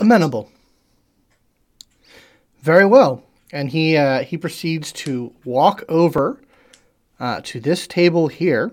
[0.00, 0.50] Amenable.
[2.60, 3.22] Very well.
[3.52, 6.42] And he uh, he proceeds to walk over
[7.18, 8.72] uh, to this table here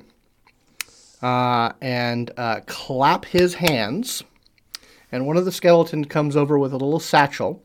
[1.21, 4.23] uh, and uh, clap his hands.
[5.11, 7.63] And one of the skeletons comes over with a little satchel,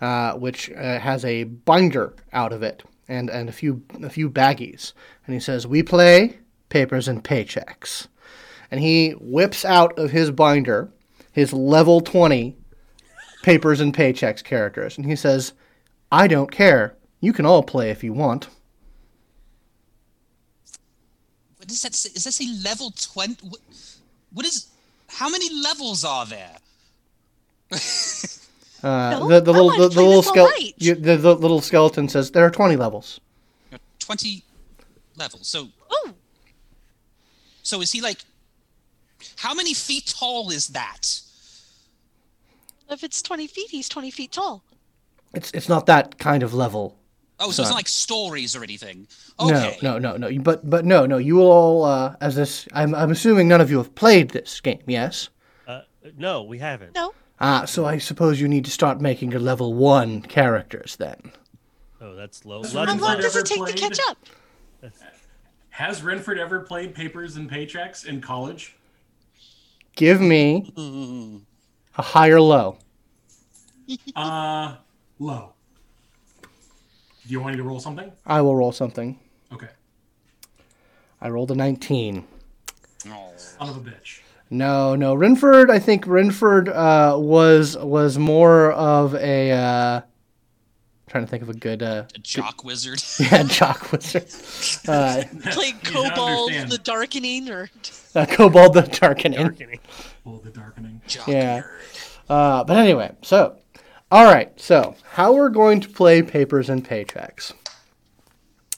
[0.00, 4.28] uh, which uh, has a binder out of it and, and a few a few
[4.28, 4.92] baggies.
[5.26, 8.06] And he says, "We play papers and paychecks."
[8.70, 10.90] And he whips out of his binder
[11.32, 12.56] his level twenty
[13.42, 15.52] papers and paychecks characters, and he says,
[16.12, 16.96] "I don't care.
[17.20, 18.48] You can all play if you want."
[21.58, 22.10] What does that say?
[22.14, 23.36] Is that say level twenty?
[23.48, 23.60] What,
[24.32, 24.66] what is?
[25.08, 26.56] How many levels are there?
[28.82, 30.74] Uh, No, the the little wanna the, the little this all skele- right.
[30.76, 33.18] you, the, the little skeleton says there are twenty levels.
[33.98, 34.44] Twenty
[35.16, 35.46] levels.
[35.48, 36.10] So Oh,
[37.64, 38.18] So is he like?
[39.36, 41.20] How many feet tall is that?
[42.90, 44.62] if it's 20 feet, he's 20 feet tall.
[45.32, 46.96] It's it's not that kind of level.
[47.40, 49.08] Oh, so it's not like stories or anything.
[49.40, 49.78] Okay.
[49.82, 50.38] No, no, no, no.
[50.40, 51.16] But but no, no.
[51.16, 54.82] You all, uh, as this, I'm I'm assuming none of you have played this game.
[54.86, 55.30] Yes.
[55.66, 55.80] Uh,
[56.16, 56.94] no, we haven't.
[56.94, 57.14] No.
[57.40, 61.32] Ah, so I suppose you need to start making your level one characters then.
[62.00, 62.62] Oh, that's low.
[62.62, 64.18] How How long does it ever take to catch up?
[65.74, 68.76] Has Renford ever played papers and paychecks in college?
[69.96, 70.72] Give me
[71.98, 72.78] a high or low.
[74.16, 74.76] Uh,
[75.18, 75.52] low.
[76.40, 76.48] Do
[77.26, 78.10] you want me to roll something?
[78.24, 79.18] I will roll something.
[79.52, 79.68] Okay.
[81.20, 82.24] I rolled a 19.
[83.08, 83.32] Oh.
[83.36, 84.20] Son of a bitch.
[84.48, 85.14] No, no.
[85.14, 89.50] Renford, I think Renford uh, was was more of a.
[89.52, 90.00] Uh,
[91.14, 91.80] trying to think of a good.
[91.80, 93.00] Uh, A jock wizard.
[93.20, 94.26] yeah, jock wizard.
[94.88, 95.22] Uh,
[95.52, 97.70] Playing Cobalt, the Darkening, or
[98.16, 99.38] uh, Kobold the Darkening.
[99.38, 99.78] Darkening.
[100.26, 101.00] Oh, the darkening.
[101.06, 101.62] jock Yeah.
[102.28, 103.56] Uh, but anyway, so,
[104.10, 104.52] all right.
[104.60, 107.52] So, how we're going to play papers and paychecks?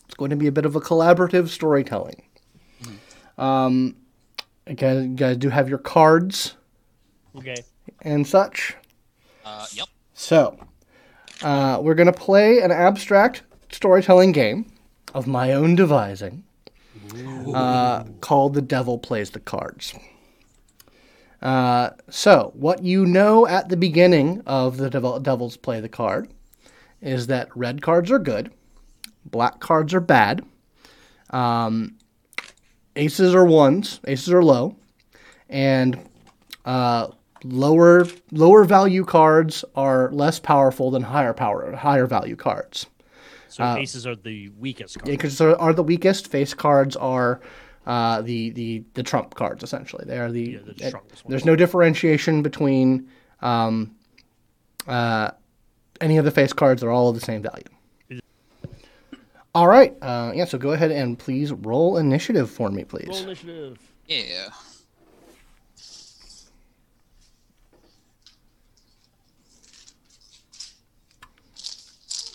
[0.05, 2.23] It's going to be a bit of a collaborative storytelling.
[3.39, 3.97] Um,
[4.69, 6.55] you guys, you guys do have your cards
[7.37, 7.57] Okay.
[8.03, 8.77] and such.
[9.45, 9.87] Uh, yep.
[10.15, 10.59] So,
[11.43, 14.71] uh, we're going to play an abstract storytelling game
[15.15, 16.45] of my own devising
[17.55, 19.95] uh, called The Devil Plays the Cards.
[21.43, 26.29] Uh, so, what you know at the beginning of The Devil, Devil's Play the Card
[27.01, 28.51] is that red cards are good,
[29.25, 30.45] black cards are bad,
[31.31, 31.97] um,
[32.97, 34.77] aces are ones, aces are low,
[35.49, 36.09] and
[36.65, 37.09] uh,
[37.51, 42.87] lower lower value cards are less powerful than higher power higher value cards.
[43.49, 45.07] So aces are the weakest card.
[45.07, 46.29] Because are, are the weakest.
[46.29, 47.41] Face cards are
[47.87, 50.05] uh, the, the the trump cards essentially.
[50.07, 50.95] They are the, Yeah, the it-
[51.29, 53.09] there's no differentiation between
[53.41, 53.95] um,
[54.87, 55.31] uh,
[56.01, 56.81] any of the face cards.
[56.83, 57.65] They're all of the same value.
[59.55, 59.97] All right.
[60.03, 60.45] Uh, yeah.
[60.45, 63.09] So go ahead and please roll initiative for me, please.
[63.09, 63.79] Roll initiative.
[64.07, 64.49] Yeah.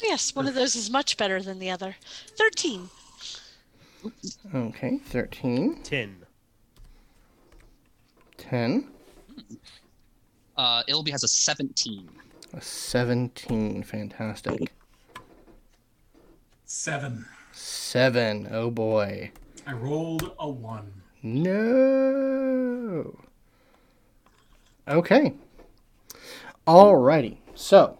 [0.03, 1.95] Yes, one of those is much better than the other.
[2.37, 2.89] 13.
[4.53, 4.97] Okay.
[5.05, 6.17] 13, Ten.
[8.37, 8.87] 10,
[10.57, 12.09] Uh, Ilby has a 17.
[12.53, 13.83] a 17.
[13.83, 14.73] Fantastic.
[16.65, 17.25] Seven.
[17.51, 18.47] Seven.
[18.51, 19.31] Oh boy.
[19.67, 20.91] I rolled a one.
[21.21, 23.19] No.
[24.87, 25.33] Okay.
[26.67, 27.37] Alrighty.
[27.55, 27.97] So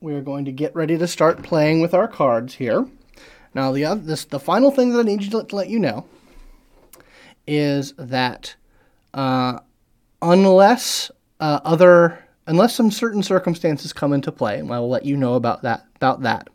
[0.00, 2.86] we're going to get ready to start playing with our cards here.
[3.54, 6.06] Now the oth- this the final thing that I need to, to let you know
[7.46, 8.54] is that
[9.14, 9.58] uh,
[10.22, 15.16] unless uh, other unless some certain circumstances come into play, and I will let you
[15.16, 15.86] know about that.
[15.96, 16.48] About that.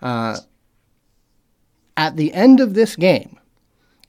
[0.00, 0.38] Uh,
[1.96, 3.38] at the end of this game,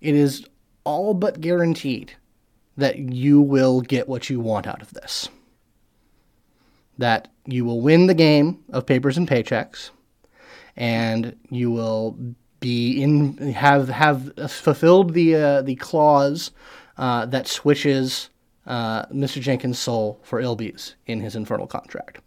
[0.02, 0.46] it is
[0.84, 2.14] all but guaranteed
[2.78, 5.30] that you will get what you want out of this.
[7.00, 9.90] That you will win the game of papers and paychecks,
[10.76, 12.18] and you will
[12.60, 16.52] be in have have fulfilled the uh, the clause
[16.98, 18.30] uh, that switches
[18.68, 19.42] uh, Mr.
[19.42, 22.20] Jenkins' soul for Ilby's in his infernal contract.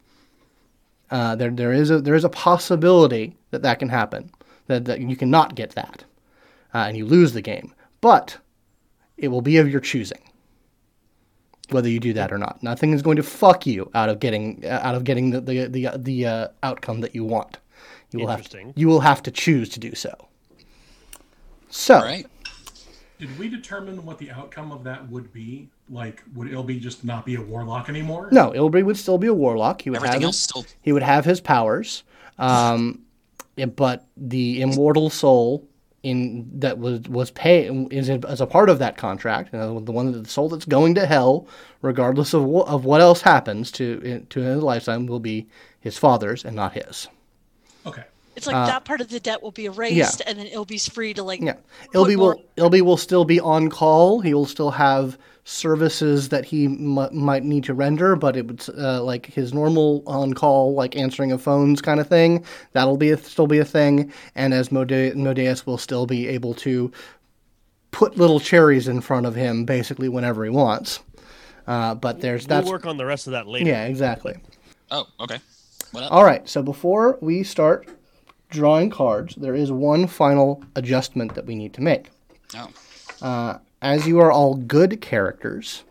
[1.11, 4.31] Uh, there there is a there is a possibility that that can happen
[4.67, 6.05] that, that you cannot get that
[6.75, 8.39] uh, and you lose the game, but
[9.19, 10.23] it will be of your choosing
[11.71, 12.63] whether you do that or not.
[12.63, 15.67] Nothing is going to fuck you out of getting uh, out of getting the the
[15.67, 17.59] the, the uh, outcome that you want.
[18.11, 18.73] You will have Interesting.
[18.77, 20.13] you will have to choose to do so.
[21.71, 22.27] So All right.
[23.19, 25.69] Did we determine what the outcome of that would be?
[25.89, 28.29] Like, would Ilby just not be a warlock anymore?
[28.33, 29.83] no, Ilbri would still be a warlock.
[29.83, 32.03] He would Everything have else his, still he would have his powers,
[32.39, 33.03] um,
[33.77, 35.69] but the immortal soul
[36.03, 39.53] in that was was pay is a- as a part of that contract.
[39.53, 41.47] You know, the one that the soul that's going to hell,
[41.81, 45.47] regardless of what, of what else happens to to his lifetime, will be
[45.81, 47.09] his father's and not his.
[47.87, 48.05] Okay.
[48.35, 51.13] It's like uh, that part of the debt will be erased, and then Ilby's free
[51.15, 51.41] to like.
[51.41, 51.55] Yeah,
[51.87, 54.21] put Ilby more- will Ilby will still be on call.
[54.21, 58.65] He will still have services that he m- might need to render, but it would
[58.79, 62.45] uh, like his normal on call, like answering of phones kind of thing.
[62.73, 64.13] That'll be a, still be a thing.
[64.35, 66.93] And as Mode- Modeus will still be able to
[67.91, 71.01] put little cherries in front of him basically whenever he wants.
[71.67, 73.69] Uh, but there's We'll that's work on the rest of that later.
[73.69, 74.35] yeah exactly.
[74.91, 75.39] Oh, okay.
[75.93, 76.05] What?
[76.11, 77.89] All right, so before we start
[78.51, 82.11] drawing cards, there is one final adjustment that we need to make.
[83.23, 83.61] Oh.
[83.83, 85.83] As you are all good characters,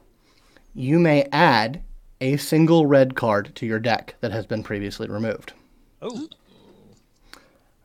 [0.74, 1.84] you may add
[2.22, 5.52] a single red card to your deck that has been previously removed.
[6.02, 6.28] Oh,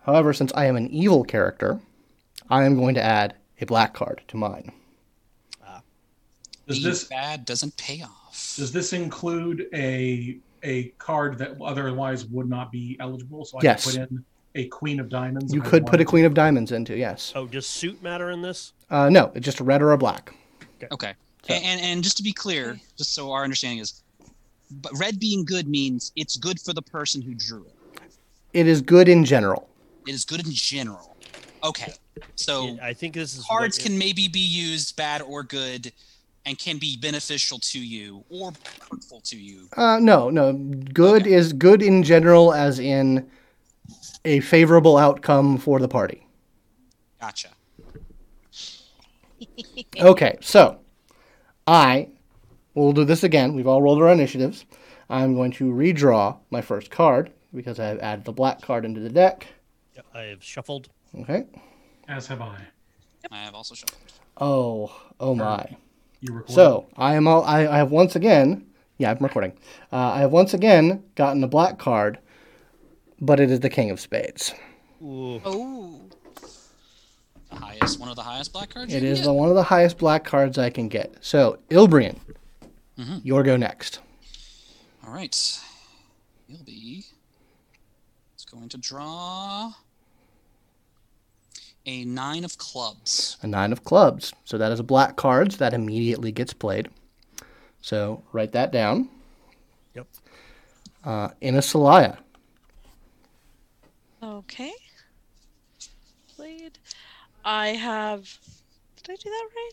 [0.04, 1.80] However, since I am an evil character,
[2.48, 4.70] I am going to add a black card to mine.
[5.66, 5.80] Ah.
[6.68, 8.54] Does this bad doesn't pay off.
[8.56, 13.44] does this include a a card that otherwise would not be eligible?
[13.44, 13.84] So I Yes.
[13.84, 15.52] could put in a Queen of Diamonds.
[15.52, 17.32] You could put a Queen of Diamonds into, yes.
[17.34, 18.72] oh, does suit matter in this?
[18.90, 20.34] Uh, no, it's just a red or a black.
[20.92, 21.14] Okay.
[21.48, 24.02] And, and and just to be clear, just so our understanding is,
[24.70, 28.02] but red being good means it's good for the person who drew it.
[28.52, 29.68] It is good in general.
[30.06, 31.16] It is good in general.
[31.62, 31.94] Okay.
[32.36, 35.92] So Yeah, I think this is cards can maybe be used bad or good
[36.46, 38.52] and can be beneficial to you or
[38.90, 39.68] hurtful to you.
[39.76, 40.52] Uh, no, no.
[40.52, 43.28] Good is good in general, as in
[44.24, 46.26] a favorable outcome for the party.
[47.20, 47.48] Gotcha.
[50.00, 50.78] Okay, so
[51.66, 52.08] I
[52.74, 53.54] will do this again.
[53.54, 54.64] We've all rolled our initiatives.
[55.08, 59.08] I'm going to redraw my first card because I've added the black card into the
[59.08, 59.46] deck.
[59.94, 60.88] Yeah, I have shuffled.
[61.20, 61.44] Okay.
[62.08, 62.58] As have I.
[63.30, 64.12] I have also shuffled.
[64.38, 65.64] Oh, oh my.
[66.20, 66.52] You record.
[66.52, 67.42] So I am all.
[67.44, 68.66] I, I have once again.
[68.98, 69.52] Yeah, I'm recording.
[69.92, 72.18] Uh, I have once again gotten a black card,
[73.20, 74.52] but it is the King of Spades.
[75.02, 76.15] Ooh, Oh, The
[77.56, 78.92] highest, one of the highest black cards.
[78.92, 81.14] It you is can the, one of the highest black cards I can get.
[81.20, 82.18] So Ilbrian,
[82.98, 83.18] Mm-hmm.
[83.24, 84.00] your go next.
[85.06, 85.34] All right.
[86.48, 87.04] He'll be.
[88.34, 89.72] It's going to draw
[91.84, 93.36] a nine of clubs.
[93.42, 94.32] A nine of clubs.
[94.44, 95.52] So that is a black card.
[95.52, 96.88] So that immediately gets played.
[97.82, 99.08] So write that down.
[99.94, 100.06] yep.
[101.04, 102.16] Uh, Inasalaya.
[104.22, 104.72] okay.
[106.34, 106.78] Played.
[107.46, 108.38] I have.
[108.96, 109.70] Did I do that right?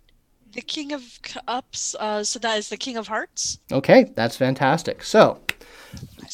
[0.53, 1.95] The King of Cups.
[1.99, 3.57] Uh, so that is the King of Hearts.
[3.71, 5.03] Okay, that's fantastic.
[5.03, 5.41] So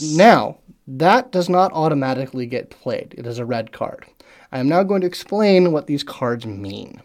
[0.02, 3.16] now that does not automatically get played.
[3.18, 4.06] It is a red card.
[4.52, 7.02] I am now going to explain what these cards mean.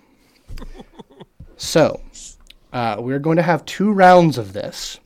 [1.56, 2.00] So
[2.72, 4.98] uh, we're going to have two rounds of this,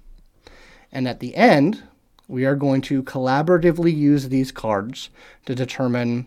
[0.90, 1.82] and at the end,
[2.26, 5.10] we are going to collaboratively use these cards
[5.46, 6.26] to determine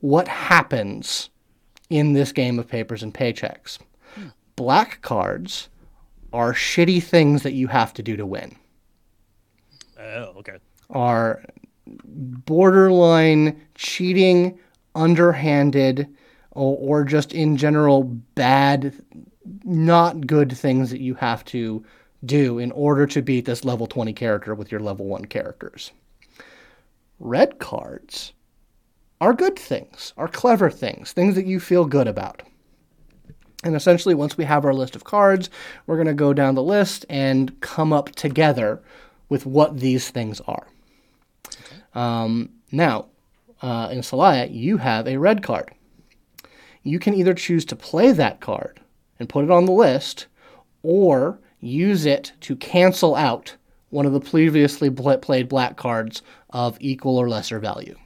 [0.00, 1.30] what happens
[1.90, 3.78] in this game of papers and paychecks.
[4.56, 5.68] Black cards
[6.32, 8.54] are shitty things that you have to do to win.
[9.98, 10.58] Oh, okay.
[10.90, 11.42] Are
[11.86, 14.58] borderline cheating,
[14.94, 16.08] underhanded,
[16.52, 18.94] or, or just in general bad,
[19.64, 21.84] not good things that you have to
[22.24, 25.92] do in order to beat this level 20 character with your level 1 characters.
[27.20, 28.32] Red cards
[29.20, 32.42] are good things, are clever things, things that you feel good about.
[33.64, 35.50] And essentially, once we have our list of cards,
[35.86, 38.80] we're going to go down the list and come up together
[39.28, 40.68] with what these things are.
[41.94, 43.06] Um, now,
[43.60, 45.72] uh, Inasalaya, you have a red card.
[46.84, 48.80] You can either choose to play that card
[49.18, 50.26] and put it on the list,
[50.84, 53.56] or use it to cancel out
[53.90, 57.96] one of the previously played black cards of equal or lesser value.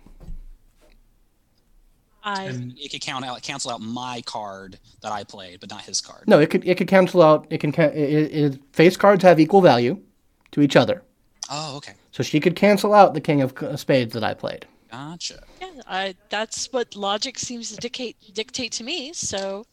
[2.24, 5.82] I And It could count out, cancel out my card that I played, but not
[5.82, 6.24] his card.
[6.28, 7.46] No, it could it could cancel out.
[7.50, 10.00] It can it, it, face cards have equal value
[10.52, 11.02] to each other,
[11.50, 11.94] Oh, okay.
[12.12, 14.66] so she could cancel out the king of spades that I played.
[14.90, 15.42] Gotcha.
[15.60, 19.12] yeah, I that's what logic seems to dictate dictate to me.
[19.14, 19.64] So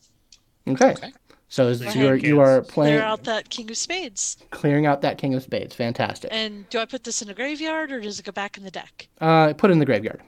[0.67, 0.91] Okay.
[0.91, 1.11] Okay.
[1.49, 4.37] So is- So you are you are playing clear out that king of spades.
[4.51, 5.75] clearing out that king of spades.
[5.75, 6.29] Fantastic.
[6.33, 8.71] And do I put this in a graveyard or does it go back in the
[8.71, 9.07] deck?
[9.19, 10.21] Uh, put it in the graveyard.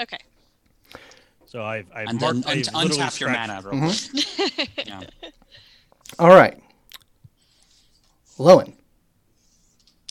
[0.00, 0.18] Okay.
[1.52, 3.92] So I've, I've And then marked, un- I've literally untap your scratched- mana real
[4.56, 4.86] quick.
[4.86, 5.00] yeah.
[6.18, 6.58] All right.
[8.38, 8.72] Lowen,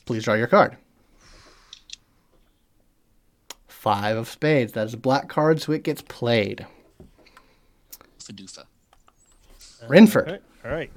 [0.05, 0.77] please draw your card.
[3.67, 4.73] Five of spades.
[4.73, 6.67] That is a black card, so it gets played.
[8.19, 8.65] Fadoofa.
[9.87, 10.27] Renford.
[10.29, 10.91] Okay, All right.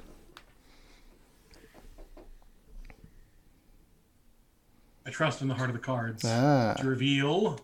[5.07, 6.75] I trust in the heart of the cards Ah.
[6.77, 7.59] to reveal.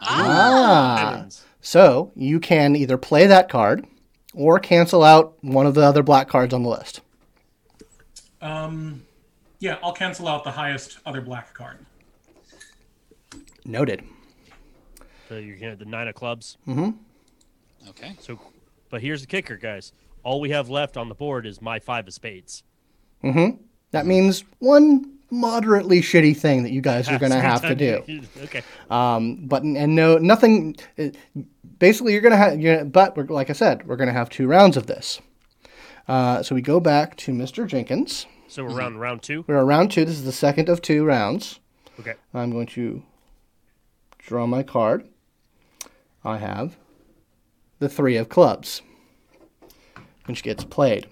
[0.00, 0.96] Ah.
[1.12, 1.44] Diamonds.
[1.60, 3.86] So you can either play that card
[4.34, 7.00] or cancel out one of the other black cards on the list.
[8.40, 9.02] Um,
[9.58, 11.78] yeah, I'll cancel out the highest other black card.
[13.64, 14.02] Noted.
[15.28, 16.56] So you're gonna the nine of clubs.
[17.88, 18.16] Okay.
[18.20, 18.40] So,
[18.88, 19.92] but here's the kicker, guys.
[20.22, 22.62] All we have left on the board is my five of spades.
[23.22, 23.58] Mhm.
[23.90, 28.22] That means one moderately shitty thing that you guys are going to have to do.
[28.44, 28.62] okay.
[28.90, 30.76] Um, but and no, nothing.
[31.78, 32.60] Basically, you're going to have.
[32.60, 35.20] You're, but we're, like I said, we're going to have two rounds of this.
[36.08, 37.66] Uh, so we go back to Mr.
[37.66, 38.26] Jenkins.
[38.48, 39.44] So we're around round two.
[39.46, 40.04] We're on round two.
[40.04, 41.60] This is the second of two rounds.
[42.00, 42.14] Okay.
[42.34, 43.02] I'm going to
[44.18, 45.06] draw my card.
[46.24, 46.76] I have
[47.78, 48.82] the three of clubs,
[50.26, 51.06] which gets played.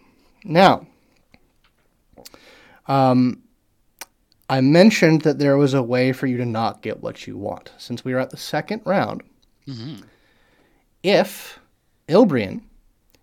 [0.44, 0.86] Now,
[2.86, 3.42] um,
[4.50, 7.72] I mentioned that there was a way for you to not get what you want.
[7.76, 9.22] Since we are at the second round,
[11.02, 11.58] if
[12.08, 12.62] Ilbrian,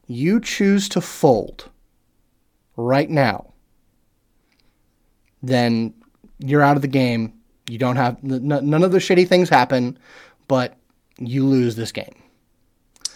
[0.08, 1.70] you choose to fold
[2.78, 3.54] right now,
[5.42, 5.94] then
[6.40, 7.34] you're out of the game.
[7.70, 9.98] You don't have n- none of the shitty things happen,
[10.48, 10.76] but
[11.18, 12.14] you lose this game.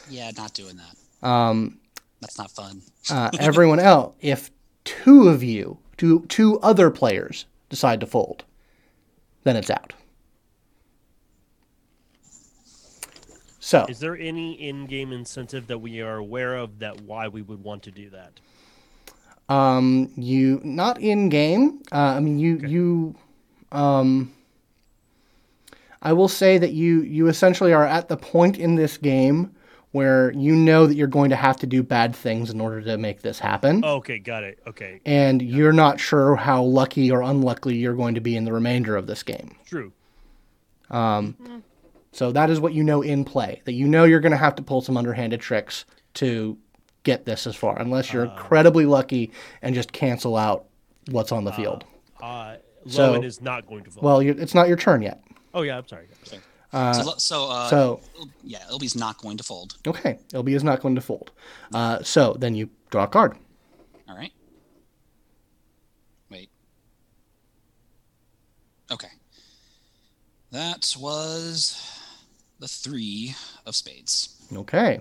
[0.09, 1.27] Yeah, not doing that.
[1.27, 1.77] Um,
[2.21, 2.81] That's not fun.
[3.11, 4.49] uh, everyone else, if
[4.83, 8.43] two of you, two two other players decide to fold,
[9.43, 9.93] then it's out.
[13.59, 17.63] So Is there any in-game incentive that we are aware of that why we would
[17.63, 18.39] want to do that?
[19.47, 21.81] Um, you not in game.
[21.91, 23.15] Uh, I mean, you you.
[23.71, 24.31] Um,
[26.01, 29.51] I will say that you you essentially are at the point in this game
[29.91, 32.97] where you know that you're going to have to do bad things in order to
[32.97, 34.59] make this happen, oh, Okay, got it.
[34.67, 38.53] Okay, and you're not sure how lucky or unlucky you're going to be in the
[38.53, 39.55] remainder of this game.
[39.65, 39.91] true.
[40.89, 41.59] Um, mm-hmm.
[42.11, 43.61] So that is what you know in play.
[43.65, 45.85] That you know you're going to have to pull some underhanded tricks
[46.15, 46.57] to
[47.03, 48.31] get this as far, unless you're ah.
[48.31, 49.31] incredibly lucky
[49.61, 50.65] and just cancel out
[51.11, 51.55] what's on the ah.
[51.55, 51.85] field.
[52.21, 52.55] Uh,
[52.87, 54.03] So- is not going to vote.
[54.03, 55.21] Well, you it's not your turn yet.
[55.53, 56.07] oh yeah, I'm sorry.
[56.23, 56.37] so,
[56.73, 58.01] lo- so, uh, So
[58.43, 59.77] yeah, Ilby's not going to fold.
[59.87, 61.31] okay, Ilby is not going to fold.
[61.73, 63.35] Uh, so then you draw a card.
[64.07, 64.31] All right.
[66.29, 66.49] Wait.
[68.91, 69.07] Okay.
[70.51, 71.79] That was
[72.59, 74.35] the three of spades.
[74.55, 74.99] Okay.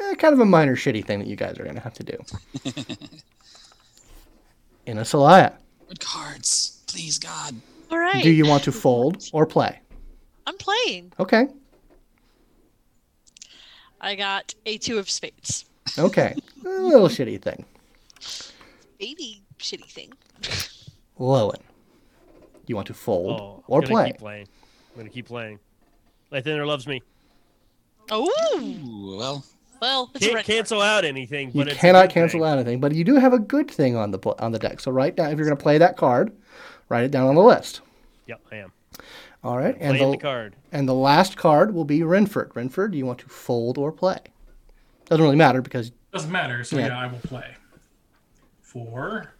[0.00, 2.02] Eh, kind of a minor shitty thing that you guys are going to have to
[2.04, 2.16] do.
[4.86, 5.52] Inasalaya,
[5.88, 6.82] Good cards.
[6.86, 7.54] Please, God.
[7.90, 8.22] All right.
[8.22, 9.80] do you want to fold or play?
[10.46, 11.12] I'm playing.
[11.18, 11.48] Okay.
[14.00, 15.66] I got a two of spades.
[15.98, 16.34] Okay.
[16.64, 17.64] a little shitty thing.
[18.98, 20.12] Baby shitty thing.
[21.18, 21.56] Lowen.
[21.56, 24.06] Do you want to fold Oh, or play?
[24.12, 24.48] Keep playing.
[24.92, 25.58] I'm gonna keep playing.
[26.32, 27.02] Lathander loves me.
[28.10, 28.28] Oh,
[29.18, 29.44] well,
[29.80, 32.48] well, it's Can't red cancel out anything, You it's cannot cancel thing.
[32.48, 34.80] out anything, but you do have a good thing on the on the deck.
[34.80, 36.32] So write down if you're going to play that card,
[36.88, 37.80] write it down on the list.
[38.26, 38.72] Yep, I am.
[39.42, 40.56] All right, and the, the card.
[40.70, 42.52] and the last card will be Renford.
[42.54, 44.18] Renford, do you want to fold or play?
[45.06, 46.62] Doesn't really matter because Doesn't matter.
[46.62, 46.88] So Yeah.
[46.88, 47.56] yeah, I will play.
[48.60, 49.32] Four.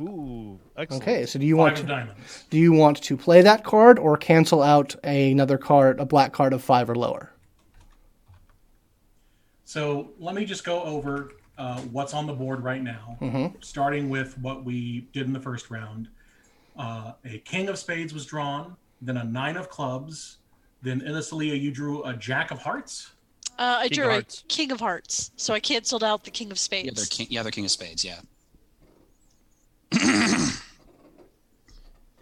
[0.00, 1.02] Ooh, excellent.
[1.02, 1.26] okay.
[1.26, 2.44] So do you Five want of to diamonds.
[2.50, 6.52] do you want to play that card or cancel out another card, a black card
[6.52, 7.30] of five or lower?
[9.64, 13.56] So let me just go over uh, what's on the board right now, Mm-hmm.
[13.60, 16.08] starting with what we did in the first round.
[16.76, 20.38] Uh, a king of spades was drawn, then a nine of clubs,
[20.82, 23.12] then Inasalia, you drew a jack of hearts.
[23.58, 26.56] Uh, I King drew a king of hearts, so I canceled out the king of
[26.56, 26.94] Yeah, spades.
[26.96, 27.26] they're king.
[27.30, 28.04] Yeah, they're king of spades.
[28.04, 28.20] Yeah.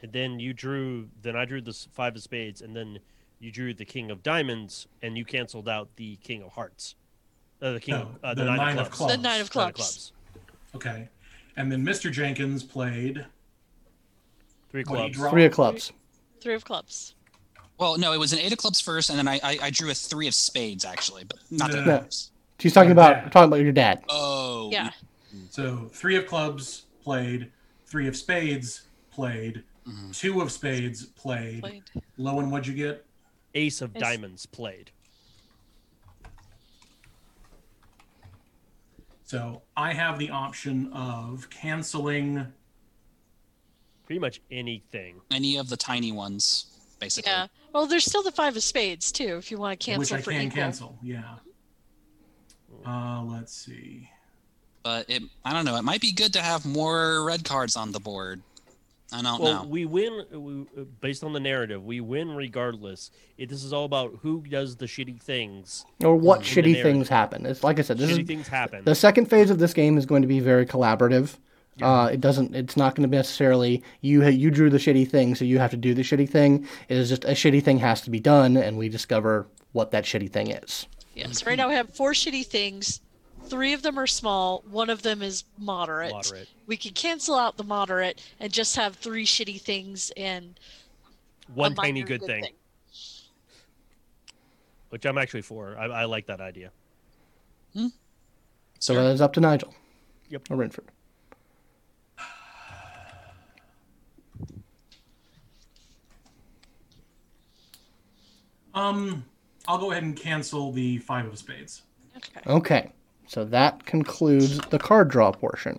[0.02, 1.08] And then you drew.
[1.22, 2.98] Then I drew the five of spades, and then
[3.38, 6.94] you drew the king of diamonds, and you canceled out the king of hearts.
[7.60, 9.12] Uh, the king, No, of, uh, the the, nine, nine of of clubs.
[9.12, 9.76] the nine of Nine of clubs.
[9.76, 10.12] clubs.
[10.74, 11.08] Okay.
[11.56, 12.10] And then Mr.
[12.10, 13.26] Jenkins played.
[14.70, 15.30] Three What do you clubs.
[15.32, 15.92] Three of clubs.
[16.40, 17.14] Three of clubs.
[17.78, 19.90] Well, no, it was an eight of clubs first, and then I I, I drew
[19.90, 21.84] a three of spades actually, but not the No.
[21.84, 22.30] clubs.
[22.58, 23.32] She's talking Your about dad.
[23.32, 24.04] talking about your dad.
[24.08, 24.70] Oh.
[24.70, 24.90] Yeah.
[25.50, 27.50] So three of clubs played,
[27.86, 30.14] three of spades played, Mhm.
[30.16, 31.62] two of spades played.
[31.62, 31.82] Played.
[32.18, 33.06] Lowen, what'd you get?
[33.54, 34.00] Ace of Ace.
[34.02, 34.90] diamonds played.
[39.24, 42.52] So I have the option of canceling.
[44.10, 45.20] Pretty much anything.
[45.30, 46.66] Any of the tiny ones,
[46.98, 47.30] basically.
[47.30, 47.46] Yeah.
[47.72, 50.20] Well, there's still the five of spades too, if you want to cancel which I
[50.20, 50.56] for can equal.
[50.56, 50.98] cancel.
[51.00, 51.22] Yeah.
[52.84, 54.10] Uh, let's see.
[54.82, 55.76] But it, I don't know.
[55.76, 58.42] It might be good to have more red cards on the board.
[59.12, 59.68] I don't Well, know.
[59.68, 61.84] we win we, based on the narrative.
[61.84, 63.12] We win regardless.
[63.38, 65.84] It, this is all about who does the shitty things.
[66.02, 67.46] Or what shitty things happen.
[67.46, 68.84] It's like I said, this shitty is things happen.
[68.84, 71.36] the second phase of this game is going to be very collaborative.
[71.80, 72.54] Uh, it doesn't.
[72.54, 74.26] It's not going to be necessarily you.
[74.26, 76.68] You drew the shitty thing, so you have to do the shitty thing.
[76.88, 80.04] It is just a shitty thing has to be done, and we discover what that
[80.04, 80.86] shitty thing is.
[81.14, 81.44] Yes.
[81.46, 83.00] Right now we have four shitty things.
[83.44, 84.62] Three of them are small.
[84.70, 86.12] One of them is moderate.
[86.12, 86.48] Moderate.
[86.66, 90.58] We can cancel out the moderate and just have three shitty things and
[91.54, 92.44] One tiny minor good thing,
[94.90, 95.76] which I'm actually for.
[95.78, 96.70] I, I like that idea.
[97.74, 97.88] Hmm?
[98.78, 99.02] So Sure.
[99.02, 99.74] that is up to Nigel.
[100.28, 100.42] Yep.
[100.50, 100.84] Or Renford.
[108.74, 109.24] Um,
[109.68, 111.82] I'll go ahead and cancel the five of spades.
[112.16, 112.40] Okay.
[112.46, 112.92] Okay.
[113.26, 115.78] So that concludes the card draw portion.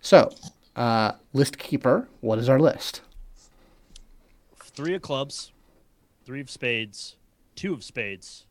[0.00, 0.30] So,
[0.74, 2.08] uh, list keeper.
[2.20, 3.02] What is our list?
[4.58, 5.52] Three of clubs,
[6.24, 7.16] three of spades,
[7.54, 8.46] two of spades,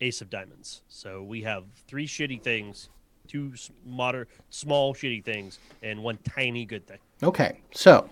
[0.00, 0.82] ace of diamonds.
[0.88, 2.88] So we have three shitty things,
[3.28, 6.98] two s- moder small shitty things, and one tiny good thing.
[7.22, 8.08] Okay, so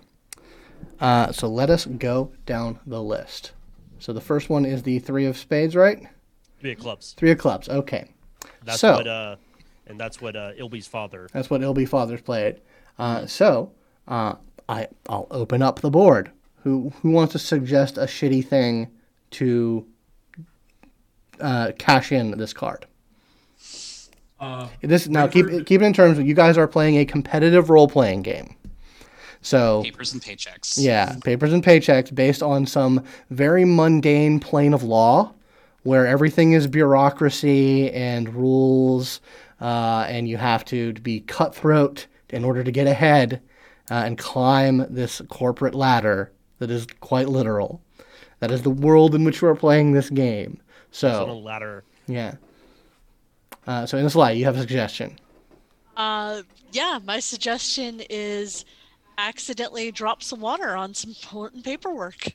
[1.01, 3.53] uh, so let us go down the list.
[3.99, 6.07] So the first one is the three of spades, right?
[6.61, 7.15] Three of clubs.
[7.17, 7.69] Three of clubs.
[7.69, 8.09] Okay,
[8.65, 9.37] That's So- what uh,
[9.87, 11.29] and that's what uh, Ilby's father.
[11.33, 12.61] that's what Ilby Fathers played.
[12.99, 13.73] Uh, so
[14.07, 14.35] uh,
[14.69, 16.31] I I'll open up the board.
[16.65, 18.89] Who who wants to suggest a shitty thing
[19.33, 19.87] to
[21.41, 22.87] uh, cash in this card?
[24.41, 27.05] Uh, This now keep Renford- keep it in terms of you guys are playing a
[27.05, 28.55] competitive role playing game.
[29.43, 30.75] So Papers and paychecks.
[30.83, 35.33] Yeah, papers and paychecks based on some very mundane plane of law
[35.85, 39.21] where everything is bureaucracy and rules,
[39.61, 43.41] uh, and you have to, to be cutthroat in order to get ahead
[43.91, 47.81] uh, and climb this corporate ladder that is quite literal.
[48.41, 50.59] That is the world in which we're playing this game.
[50.61, 51.85] on a So, ladder.
[52.07, 52.35] yeah.
[53.67, 55.19] Uh, so, in this light, you have a suggestion.
[55.97, 58.65] Uh, yeah, my suggestion is
[59.19, 62.33] accidentally drop some water on some important paperwork,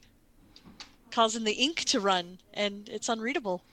[1.09, 3.63] causing the ink to run, and it's unreadable.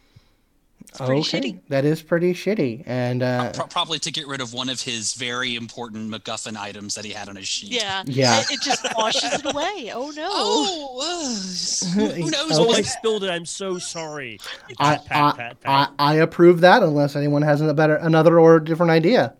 [0.88, 1.60] It's pretty shitty.
[1.68, 2.82] That is pretty shitty.
[2.86, 6.94] And uh, Pro- probably to get rid of one of his very important MacGuffin items
[6.94, 7.70] that he had on his sheet.
[7.70, 8.02] Yeah.
[8.06, 8.40] Yeah.
[8.40, 9.92] It, it just washes it away.
[9.94, 10.28] Oh no.
[10.32, 13.30] Oh, uh, who who knows Oh, I spilled it.
[13.30, 14.40] I'm so sorry.
[14.78, 15.92] I, Pat, I, pat, I, pat.
[15.98, 19.34] I approve that unless anyone has a better another or different idea.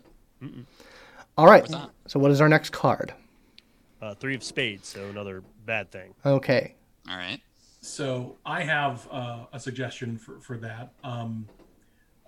[1.38, 1.62] All right.
[1.62, 1.90] With that.
[2.06, 3.14] So what is our next card?
[4.00, 6.14] Uh, three of spades, so another bad thing.
[6.24, 6.74] Okay.
[7.08, 7.40] All right.
[7.82, 10.92] So I have uh, a suggestion for, for that.
[11.04, 11.46] Um,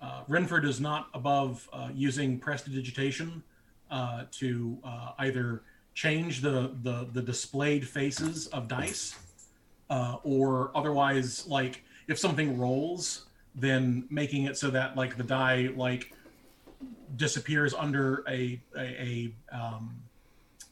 [0.01, 3.41] uh, Renford is not above uh, using prestidigitation
[3.89, 5.63] uh, to uh, either
[5.93, 9.15] change the, the, the displayed faces of dice
[9.89, 15.69] uh, or otherwise, like if something rolls, then making it so that like the die
[15.75, 16.11] like
[17.15, 19.95] disappears under a a, a um,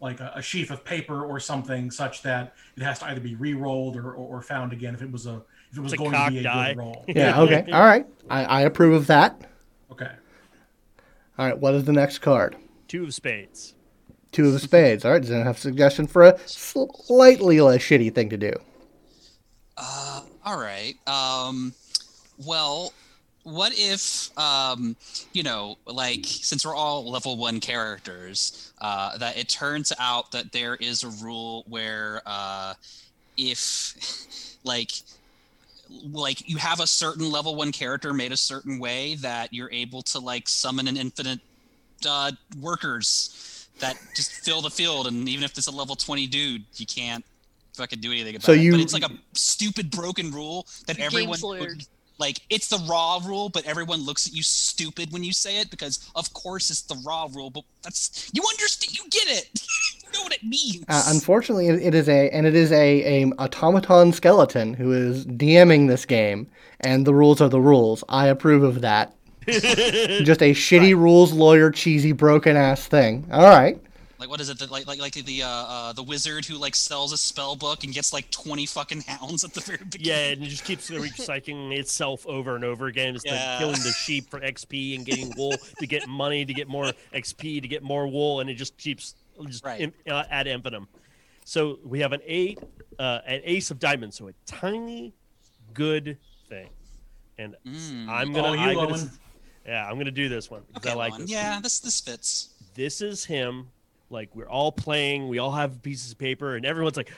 [0.02, 3.36] like a, a sheaf of paper or something such that it has to either be
[3.36, 5.41] re-rolled or, or, or found again if it was a
[5.72, 6.70] if it was It's going to be a die.
[6.74, 7.06] good roll.
[7.08, 7.39] Yeah.
[7.41, 7.66] Okay.
[7.72, 8.06] All right.
[8.30, 9.39] I, I approve of that.
[9.91, 10.12] Okay.
[11.38, 11.58] All right.
[11.58, 12.56] What is the next card?
[12.89, 13.76] Two of spades.
[14.34, 15.06] Two of spades.
[15.06, 15.22] All right.
[15.22, 18.54] Does anyone have a suggestion for a slightly less shitty thing to do?
[19.78, 20.95] Uh, all right.
[21.08, 21.74] Um,
[22.45, 22.91] well,
[23.44, 24.96] what if um
[25.34, 30.52] you know like since we're all level one characters uh that it turns out that
[30.52, 32.74] there is a rule where uh
[33.38, 33.96] if
[34.64, 34.92] like
[36.04, 40.02] like you have a certain level one character made a certain way that you're able
[40.02, 41.39] to like summon an infinite
[42.08, 46.64] uh workers that just fill the field and even if it's a level 20 dude
[46.76, 47.26] you can't
[47.76, 50.98] fucking do anything about So it you- but it's like a stupid broken rule that
[50.98, 51.88] Game's everyone lawyered.
[52.22, 55.69] Like it's the raw rule but everyone looks at you stupid when you say it
[55.69, 59.49] because of course it's the raw rule but that's you understand you get it
[60.03, 63.24] you know what it means Uh, unfortunately, it, it is a and it is a,
[63.24, 66.47] a automaton skeleton who is DMing this game,
[66.82, 68.03] and the rules are the rules.
[68.09, 69.15] I approve of that.
[69.47, 73.28] Just a shitty rules lawyer, cheesy, broken ass thing.
[73.32, 73.82] All right.
[74.22, 76.76] Like what is it that like like like the uh, uh the wizard who like
[76.76, 80.34] sells a spell book and gets like 20 fucking hounds at the very beginning Yeah,
[80.34, 83.15] and it just keeps recycling itself over and over again.
[83.15, 83.32] It's Yeah.
[83.34, 86.93] like killing the sheep for XP and getting wool to get money to get more
[87.13, 89.15] XP to get more wool, and it just keeps
[89.47, 89.82] just Right.
[89.82, 90.88] in, uh, ad infinitum.
[91.43, 92.59] So we have an eight,
[92.99, 95.15] uh, an ace of diamonds, so a tiny,
[95.74, 96.17] good
[96.47, 96.69] thing.
[97.39, 98.07] And Mm.
[98.07, 99.11] I'm gonna, Oh, I'm gonna,
[99.65, 101.22] yeah, I'm gonna do this one because okay I like Lauren.
[101.24, 101.32] this.
[101.32, 103.69] yeah this this fits this is him.
[104.12, 107.12] Like we're all playing, we all have pieces of paper, and everyone's like,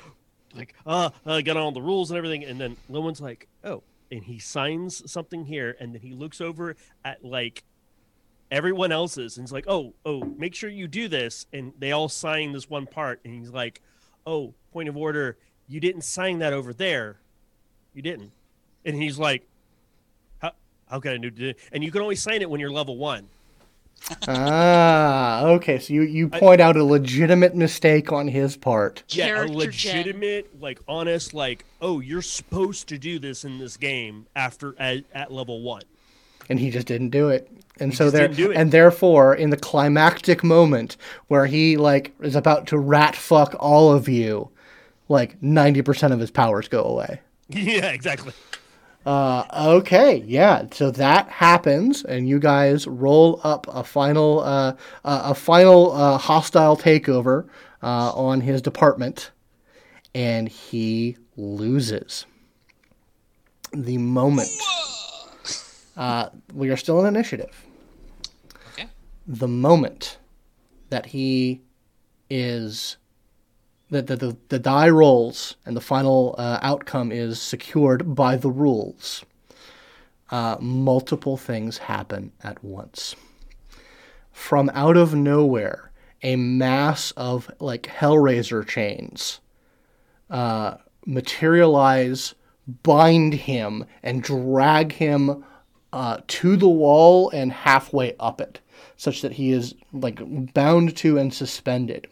[0.55, 4.23] like, uh, uh got all the rules and everything, and then Lowen's like, oh, and
[4.23, 7.63] he signs something here, and then he looks over at like
[8.51, 12.09] everyone else's, and he's like, oh, oh, make sure you do this, and they all
[12.09, 13.81] sign this one part, and he's like,
[14.27, 15.37] oh, point of order,
[15.67, 17.17] you didn't sign that over there,
[17.93, 18.31] you didn't,
[18.85, 19.47] and he's like,
[20.39, 20.51] how
[20.87, 21.47] how can I do?
[21.47, 21.57] it?
[21.71, 23.27] And you can only sign it when you're level one.
[24.27, 25.79] Ah, okay.
[25.79, 29.03] So you, you point out a legitimate mistake on his part.
[29.09, 29.57] yeah, a Character gen.
[29.57, 35.03] legitimate, like honest, like oh, you're supposed to do this in this game after at,
[35.13, 35.83] at level one.
[36.49, 37.49] and he just didn't do it.
[37.79, 38.57] And He so there, didn't do it.
[38.57, 40.95] and therefore, in the climactic moment
[41.27, 44.49] where he like is about to rat fuck all of you,
[45.09, 47.21] like ninety percent of his powers go away.
[47.49, 48.33] yeah, exactly.
[49.05, 50.65] Uh, okay, yeah.
[50.71, 56.77] So that happens, and you guys roll up a final, uh, a final uh, hostile
[56.77, 57.47] takeover
[57.81, 59.31] uh, on his department,
[60.15, 62.25] and he loses.
[63.73, 64.49] The moment
[65.97, 67.65] uh, we are still in initiative.
[68.71, 68.87] okay
[69.27, 70.17] The moment
[70.89, 71.61] that he
[72.29, 72.97] is
[74.01, 79.23] the, the, the die rolls and the final uh, outcome is secured by the rules,
[80.31, 83.15] uh, multiple things happen at once.
[84.31, 85.91] From out of nowhere,
[86.23, 89.39] a mass of like Hellraiser chains
[90.29, 92.33] uh, materialize,
[92.81, 95.43] bind him, and drag him
[95.91, 98.59] uh, to the wall and halfway up it,
[98.97, 100.19] such that he is like
[100.53, 102.07] bound to and suspended.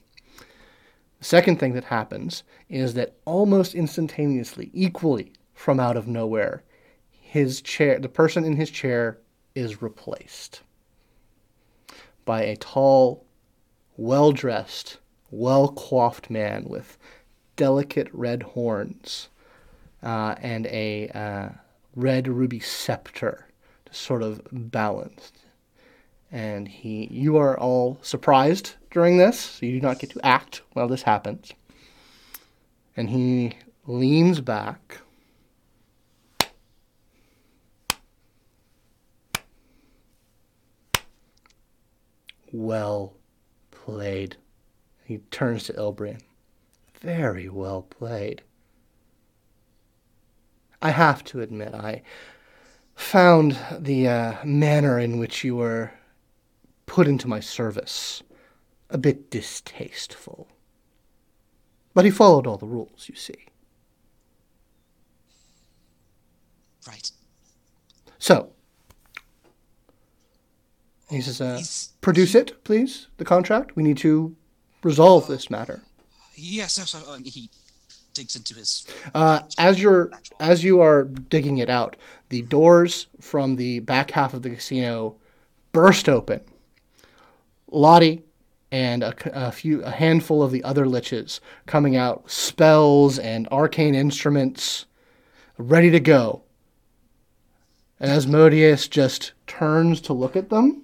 [1.22, 6.64] The second thing that happens is that almost instantaneously, equally from out of nowhere,
[7.12, 9.20] his chair, the person in his chair,
[9.54, 10.64] is replaced
[12.26, 13.24] by a tall,
[13.98, 14.98] well dressed,
[15.30, 16.98] well coiffed man with
[17.56, 19.30] delicate red horns
[20.02, 21.50] uh, and a uh,
[21.96, 23.46] red ruby scepter
[23.86, 25.32] to sort of balance
[26.32, 30.62] and he you are all surprised during this so you do not get to act
[30.74, 31.52] while this happens.
[32.96, 35.00] And he leans back.
[42.52, 43.14] Well
[43.72, 44.36] played.
[45.06, 46.22] He turns to Ilbrian.
[47.00, 48.44] very well played.
[50.82, 52.02] I have to admit i
[52.96, 55.92] found the uh, manner in which you were
[56.92, 58.22] put into my service
[58.90, 60.50] a bit distasteful.
[61.94, 63.46] But he followed all the rules, you see.
[66.86, 67.10] right
[68.20, 68.50] So,
[71.10, 71.62] he says, uh,
[72.02, 73.78] produce it, please, the contract.
[73.78, 74.36] We need to
[74.84, 75.84] resolve this matter.
[76.36, 77.50] yes yes, yes, uh, he
[78.14, 78.86] digs into his
[79.16, 80.12] Uh, as you're
[80.42, 81.96] as you are digging it out,
[82.28, 85.16] the doors from the back half of the casino
[85.72, 86.42] burst open.
[87.72, 88.24] Lottie
[88.72, 94.86] and a few a handful of the other liches coming out, spells and arcane instruments,
[95.58, 96.44] ready to go.
[98.00, 100.84] And Asmodeus just turns to look at them.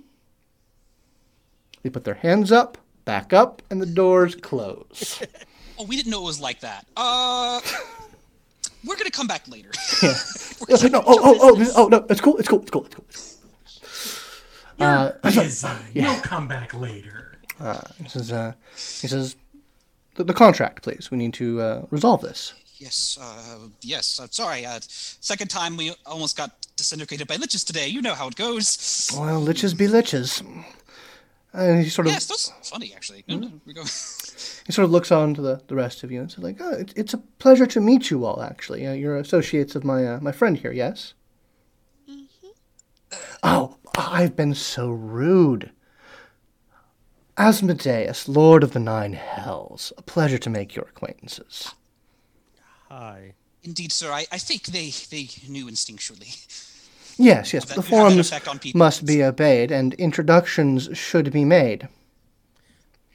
[1.81, 5.23] They put their hands up, back up, and the doors close.
[5.79, 7.61] oh we didn't know it was like that uh
[8.83, 9.71] we're gonna come back later.
[10.01, 10.09] Yeah.
[10.89, 13.05] no, oh, oh, oh, oh, no, it's cool, it's cool, it's cool, it's cool.
[14.79, 14.87] It's cool.
[14.87, 15.67] Uh, Busy.
[15.93, 17.37] You'll come back later.
[18.01, 19.35] he says, uh, he says,
[20.15, 21.09] the, the contract, please.
[21.11, 22.53] We need to uh, resolve this.
[22.77, 24.19] yes, uh, yes.
[24.19, 24.65] Uh, sorry.
[24.65, 27.87] Uh, second time we almost got disintegrated by liches today.
[27.87, 29.11] You know how it goes.
[29.17, 30.43] Well, liches be liches.
[31.53, 33.23] And he sort of Yes, that's funny actually.
[33.27, 33.81] No, no, we go.
[34.65, 36.71] he sort of looks on to the, the rest of you and says, like, oh,
[36.71, 38.43] it, it's a pleasure to meet you all.
[38.43, 41.13] Actually, uh, you're associates of my uh, my friend here, yes?
[43.43, 45.71] Oh, I've been so rude.
[47.37, 49.91] Asmodeus, Lord of the Nine Hells.
[49.97, 51.73] A pleasure to make your acquaintances.
[52.89, 53.33] Hi.
[53.63, 54.11] Indeed, sir.
[54.11, 56.45] I, I think they they knew instinctually.
[57.19, 61.87] Yes, yes, That- the have forms on must be obeyed, and introductions should be made.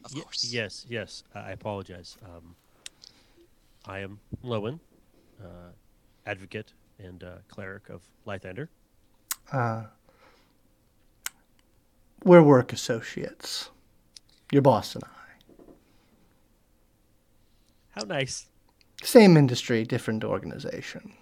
[0.05, 0.45] Of Ye- course.
[0.53, 1.23] yes, yes.
[1.35, 2.17] I I apologize.
[2.25, 2.57] Um,
[3.87, 4.81] I am Lowen,
[5.43, 5.71] uh,
[6.27, 8.69] advocate and uh, cleric of Lathander.
[12.25, 13.71] We're work associates.
[14.53, 15.09] Your boss and I.
[17.91, 18.47] How nice.
[19.03, 21.13] Same industry, different organization.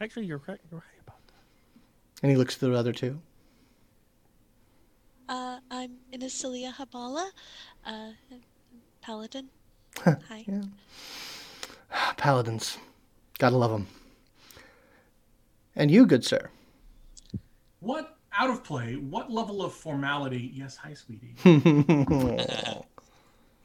[0.00, 0.60] Actually, you're right.
[0.70, 2.22] You're right about that.
[2.22, 3.20] And he looks to the other two.
[5.28, 7.30] Uh, I'm Inasilia Habala,
[7.86, 8.10] uh,
[9.00, 9.48] paladin.
[10.04, 10.44] Hi.
[10.46, 10.62] Yeah.
[12.16, 12.76] Paladins.
[13.38, 13.86] Gotta love them.
[15.76, 16.50] And you, good sir.
[17.80, 18.94] What out of play?
[18.94, 20.50] What level of formality?
[20.54, 21.34] Yes, hi, sweetie.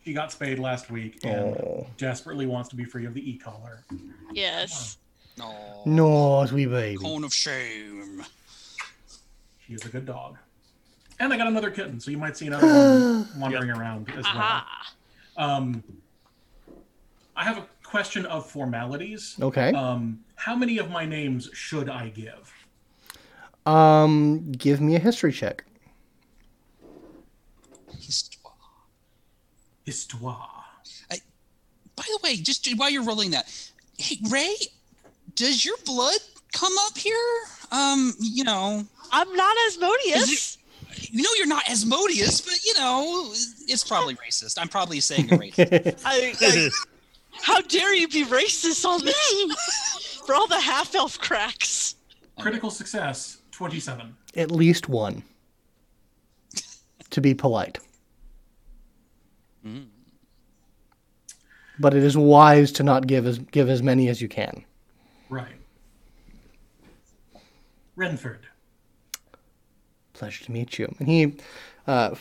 [0.04, 1.88] she got spayed last week and Oh.
[1.98, 3.84] desperately wants to be free of the e-collar.
[4.32, 4.98] Yes.
[5.38, 5.82] No.
[5.86, 6.98] No, sweet baby.
[6.98, 8.24] Cone of shame.
[9.66, 10.38] She is a good dog.
[11.20, 14.36] And I got another kitten, so you might see another one wandering around as well.
[14.38, 14.94] Aha.
[15.38, 15.84] Um,
[17.36, 19.36] I have a question of formalities.
[19.42, 19.72] Okay.
[19.74, 22.54] Um, how many of my names should I give?
[23.70, 25.64] Um, give me a history check.
[28.00, 28.54] Histoire.
[29.86, 30.50] Histoire.
[31.10, 33.46] By the way, just while you're rolling that,
[33.98, 34.56] hey Ray,
[35.36, 36.20] does your blood
[36.54, 37.14] come up here?
[37.72, 40.58] Um, you know, I'm not Asmodeus.
[41.12, 43.32] you know you're not Asmodeus, but you know
[43.68, 44.58] it's probably racist.
[44.60, 46.02] I'm probably saying you're racist.
[46.06, 46.70] I, I,
[47.34, 50.22] how dare you be racist on this?
[50.26, 51.96] For all the half elf cracks.
[52.40, 54.16] Critical success, 27.
[54.38, 55.22] At least one.
[57.10, 57.78] to be polite.
[61.78, 64.64] But it is wise to not give as give as many as you can.
[65.30, 65.58] Right.
[67.98, 68.48] Renford.
[70.14, 70.96] Pleasure to meet you.
[70.98, 71.34] And he
[71.86, 72.16] uh,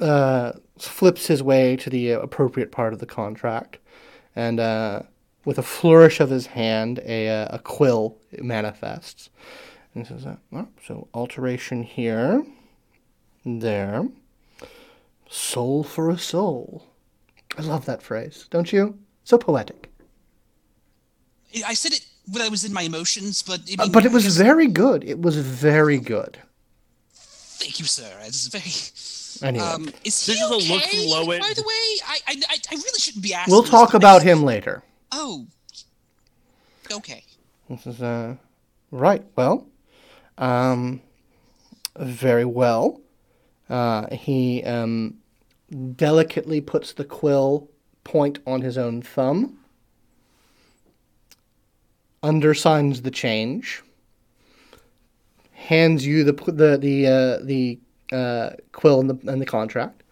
[0.00, 3.78] uh, flips his way to the appropriate part of the contract,
[4.34, 5.02] and uh,
[5.44, 9.30] with a flourish of his hand, a, uh, a quill manifests.
[9.94, 12.44] And is says, uh, "Oh, "So alteration here,
[13.44, 14.08] there,
[15.28, 16.86] soul for a soul."
[17.56, 18.98] I love that phrase, don't you?
[19.22, 19.90] So poetic.
[21.64, 24.24] I said it when I was in my emotions, but I Uh, but it was
[24.24, 25.04] just- very good.
[25.04, 26.38] It was very good.
[27.12, 28.12] Thank you, sir.
[28.22, 28.72] It's very.
[29.48, 32.42] Anyway, Um, is he This is a look okay, from By the way, I, I
[32.48, 33.52] I I really shouldn't be asking.
[33.52, 34.82] we'll talk about him later.
[35.12, 35.46] Oh.
[36.90, 37.24] Okay.
[37.68, 38.36] This is uh,
[38.90, 39.24] right.
[39.36, 39.66] Well,
[40.38, 41.00] um,
[41.98, 43.00] very well.
[43.68, 45.16] Uh, he um,
[45.96, 47.70] delicately puts the quill
[48.04, 49.58] point on his own thumb,
[52.22, 53.82] undersigns the change,
[55.52, 57.78] hands you the the the uh, the
[58.12, 60.02] uh, quill and the and the contract.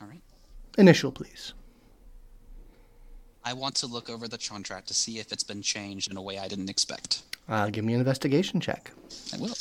[0.00, 0.22] All right.
[0.78, 1.52] Initial, please.
[3.46, 6.22] I want to look over the contract to see if it's been changed in a
[6.22, 7.22] way I didn't expect.
[7.48, 8.90] Uh, give me an investigation check.
[9.32, 9.54] I will.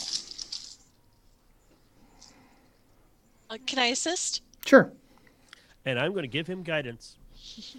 [3.49, 4.41] Uh, can I assist?
[4.65, 4.91] Sure.
[5.85, 7.15] And I'm going to give him guidance.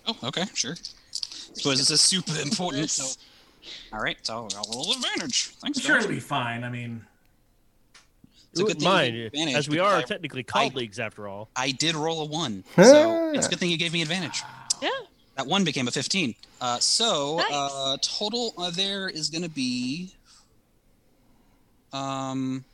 [0.06, 0.76] Oh, okay, sure.
[1.10, 2.88] Suppose this is super important.
[2.88, 3.20] So,
[3.92, 5.48] all right, so I'll roll advantage.
[5.60, 6.62] Thanks, Sure, it'll be fine.
[6.62, 7.04] I mean,
[8.52, 11.00] It's a good Ooh, thing you Mine, gave advantage as we are I- technically colleagues
[11.00, 11.50] after all.
[11.56, 14.42] I did roll a one, so it's a good thing you gave me advantage.
[14.80, 14.88] Yeah.
[15.36, 16.34] That one became a 15.
[16.60, 17.46] Uh, so Nice.
[17.52, 20.12] uh, total uh, there is going to be
[21.92, 22.64] um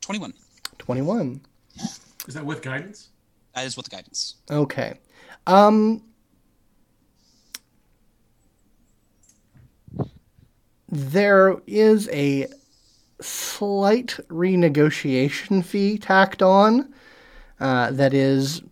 [0.00, 0.32] 21.
[0.78, 1.40] Twenty-one.
[2.26, 3.08] is that with guidance?
[3.54, 4.34] That is with the guidance.
[4.50, 4.98] Okay.
[5.46, 6.02] Um
[10.88, 12.46] there is a
[13.20, 16.92] slight renegotiation fee tacked on
[17.60, 18.62] uh, that is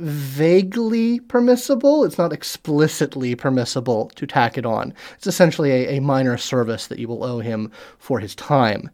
[0.00, 2.04] vaguely permissible.
[2.04, 4.94] It's not explicitly permissible to tack it on.
[5.16, 8.90] It's essentially a, a minor service that you will owe him for his time.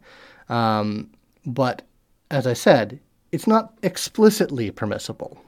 [0.49, 1.09] Um,
[1.45, 1.81] but
[2.29, 2.99] as I said,
[3.31, 5.41] it's not explicitly permissible.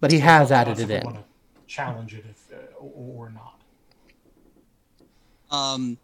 [0.00, 1.18] But he has added it in.
[1.66, 3.60] challenge it if, uh, or, or not.
[5.50, 5.98] Um,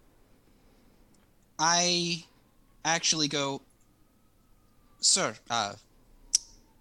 [1.58, 2.24] I
[2.84, 3.62] actually go,
[5.00, 5.34] sir.
[5.48, 5.74] Uh,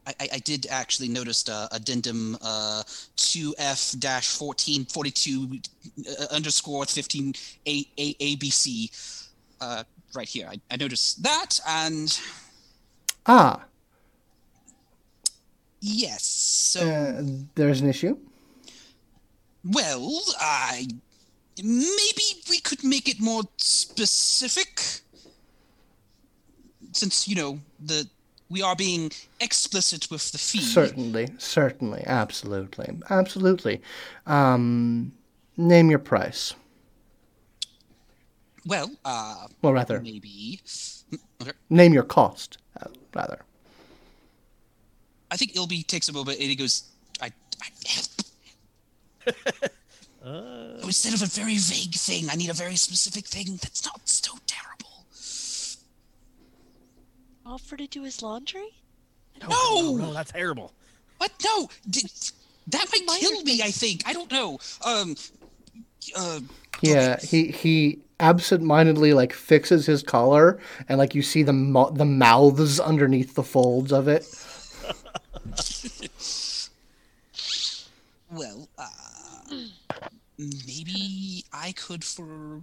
[0.08, 2.84] I, I, did actually notice uh, addendum uh,
[3.18, 5.60] 2F dash 1442
[6.08, 7.34] uh, underscore 15
[7.68, 9.26] A, A, ABC
[9.62, 9.84] uh,
[10.14, 10.48] right here.
[10.50, 12.20] I, I noticed that, and
[13.26, 13.66] Ah,
[15.82, 16.24] yes.
[16.24, 17.24] So, uh,
[17.56, 18.18] there's an issue.
[19.64, 20.88] well, I
[21.58, 24.82] maybe we could make it more specific,
[26.92, 28.08] since you know the
[28.56, 30.62] we are being explicit with the fee.
[30.62, 33.82] Certainly, certainly, absolutely, absolutely.
[34.26, 35.12] Um,
[35.58, 36.54] name your price.
[38.66, 40.62] Well, uh, Well, rather, maybe.
[41.42, 41.52] Okay.
[41.70, 42.58] name your cost.
[42.82, 43.42] Uh, rather.
[45.30, 46.84] I think Ilby takes a moment and he goes,
[47.22, 47.34] I.
[47.62, 47.68] I
[50.24, 54.00] Uh, Instead of a very vague thing, I need a very specific thing that's not
[54.08, 54.75] so terrible.
[57.46, 58.70] Offer to do his laundry?
[59.42, 59.98] no, No!
[59.98, 60.74] no, that's terrible.
[61.18, 61.32] What?
[61.44, 61.70] No!
[61.90, 62.06] Did,
[62.68, 64.04] that might Minor kill me, I think.
[64.06, 64.60] I don't know.
[64.84, 65.16] Um.
[66.16, 66.40] Uh.
[66.82, 72.06] Yeah, he he absent-mindedly like fixes his collar, and like you see the mo- the
[72.06, 74.26] mouths underneath the folds of it.
[78.32, 78.90] Well, uh.
[80.38, 82.62] Maybe I could, for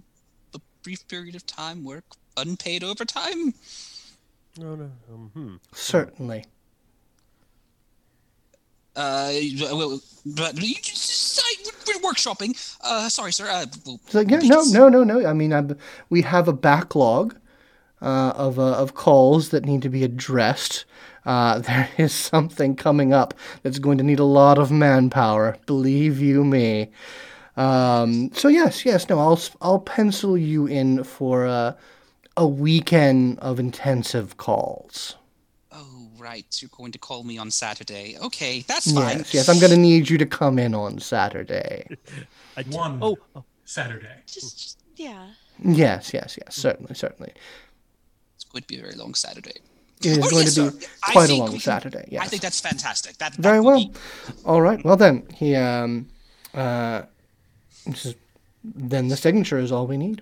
[0.53, 2.03] a brief period of time, work
[2.37, 3.55] unpaid overtime?
[4.59, 4.91] No, no.
[5.11, 5.55] Um, hmm.
[5.73, 6.45] Certainly.
[8.95, 9.31] Uh.
[9.61, 11.39] Well, but you just.
[11.43, 12.51] I, we're workshopping.
[12.81, 13.09] Uh.
[13.09, 13.47] Sorry, sir.
[13.49, 13.65] Uh.
[13.85, 15.25] Well, So yeah, no, no, no, no.
[15.25, 15.63] I mean, i
[16.09, 17.35] we have a backlog
[18.01, 20.85] uh, of uh, of calls that need to be addressed.
[21.25, 23.33] Uh, there is something coming up
[23.63, 25.57] that's going to need a lot of manpower.
[25.65, 26.91] Believe you me.
[27.57, 31.73] Um, so yes, yes, no, I'll s- I'll pencil you in for uh,
[32.35, 35.15] a weekend of intensive calls.
[35.71, 36.45] Oh, right.
[36.61, 38.15] You're going to call me on Saturday.
[38.21, 39.19] Okay, that's fine.
[39.19, 41.85] Yes, yes, I'm going to need you to come in on Saturday.
[42.57, 42.99] I t- One.
[43.01, 44.15] Oh, oh, Saturday.
[44.25, 45.27] Just, just yeah.
[45.63, 47.31] Yes, yes, yes, certainly, certainly.
[48.35, 49.53] It's going to be a very long Saturday.
[50.01, 52.07] It is Oh, going yes, to be I quite a long can- Saturday.
[52.11, 52.23] Yes.
[52.23, 53.17] I think that's fantastic.
[53.17, 53.77] That, that Very well.
[53.85, 53.91] be-
[54.45, 54.83] All right.
[54.83, 56.07] Well then, he um,
[56.53, 57.03] uh,
[57.85, 58.15] this is,
[58.63, 60.21] then the signature is all we need.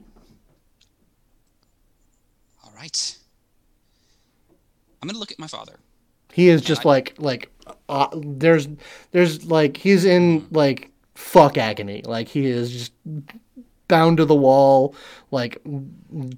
[2.94, 3.18] Right.
[5.02, 5.80] I'm going to look at my father.
[6.32, 7.52] He is just like like
[7.90, 8.68] uh, there's
[9.12, 12.04] there's like he's in like fuck agony.
[12.06, 12.94] Like he is just
[13.88, 14.96] bound to the wall.
[15.30, 15.62] Like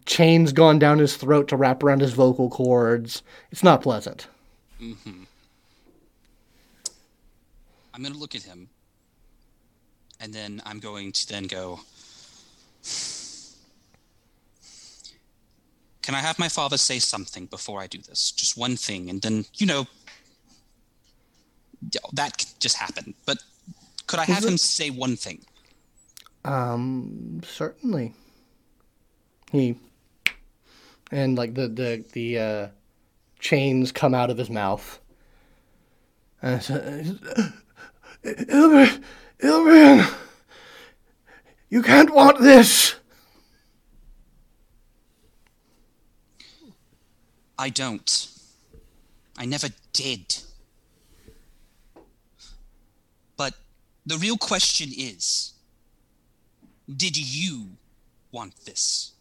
[0.05, 3.21] chains gone down his throat to wrap around his vocal cords.
[3.51, 4.27] It's not pleasant.
[4.81, 5.23] Mm-hmm.
[7.93, 8.69] I'm going to look at him.
[10.19, 11.81] And then I'm going to then go.
[16.03, 18.31] Can I have my father say something before I do this?
[18.31, 19.87] Just one thing, and then you know
[22.13, 23.13] that just happened.
[23.25, 23.37] But
[24.07, 25.39] could I have it- him say one thing?
[26.45, 28.13] Um, certainly.
[29.51, 29.75] He
[31.11, 32.67] and like the the the uh,
[33.39, 34.99] chains come out of his mouth.
[36.41, 36.73] And so,
[38.25, 39.03] Ilbrin,
[39.39, 40.13] Ilbrin,
[41.69, 42.95] you can't want this.
[47.63, 48.27] I don't.
[49.37, 50.35] I never did.
[53.37, 53.53] But
[54.05, 55.53] the real question is
[56.93, 57.69] Did you
[58.33, 59.13] want this?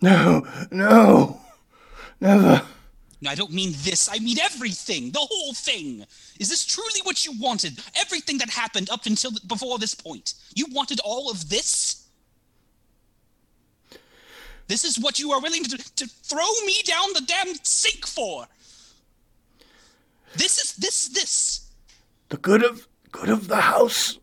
[0.00, 1.40] No, no,
[2.20, 2.62] never.
[3.20, 4.08] No, I don't mean this.
[4.10, 5.12] I mean everything.
[5.12, 6.04] The whole thing.
[6.40, 7.78] Is this truly what you wanted?
[7.94, 10.34] Everything that happened up until before this point.
[10.56, 12.01] You wanted all of this?
[14.68, 18.46] This is what you are willing to, to throw me down the damn sink for.
[20.34, 21.70] This is this this.
[22.28, 24.18] The good of good of the house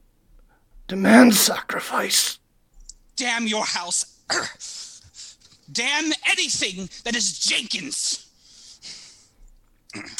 [0.87, 2.39] demands sacrifice.
[3.15, 4.05] Damn your house.
[5.71, 8.27] Damn anything that is Jenkins.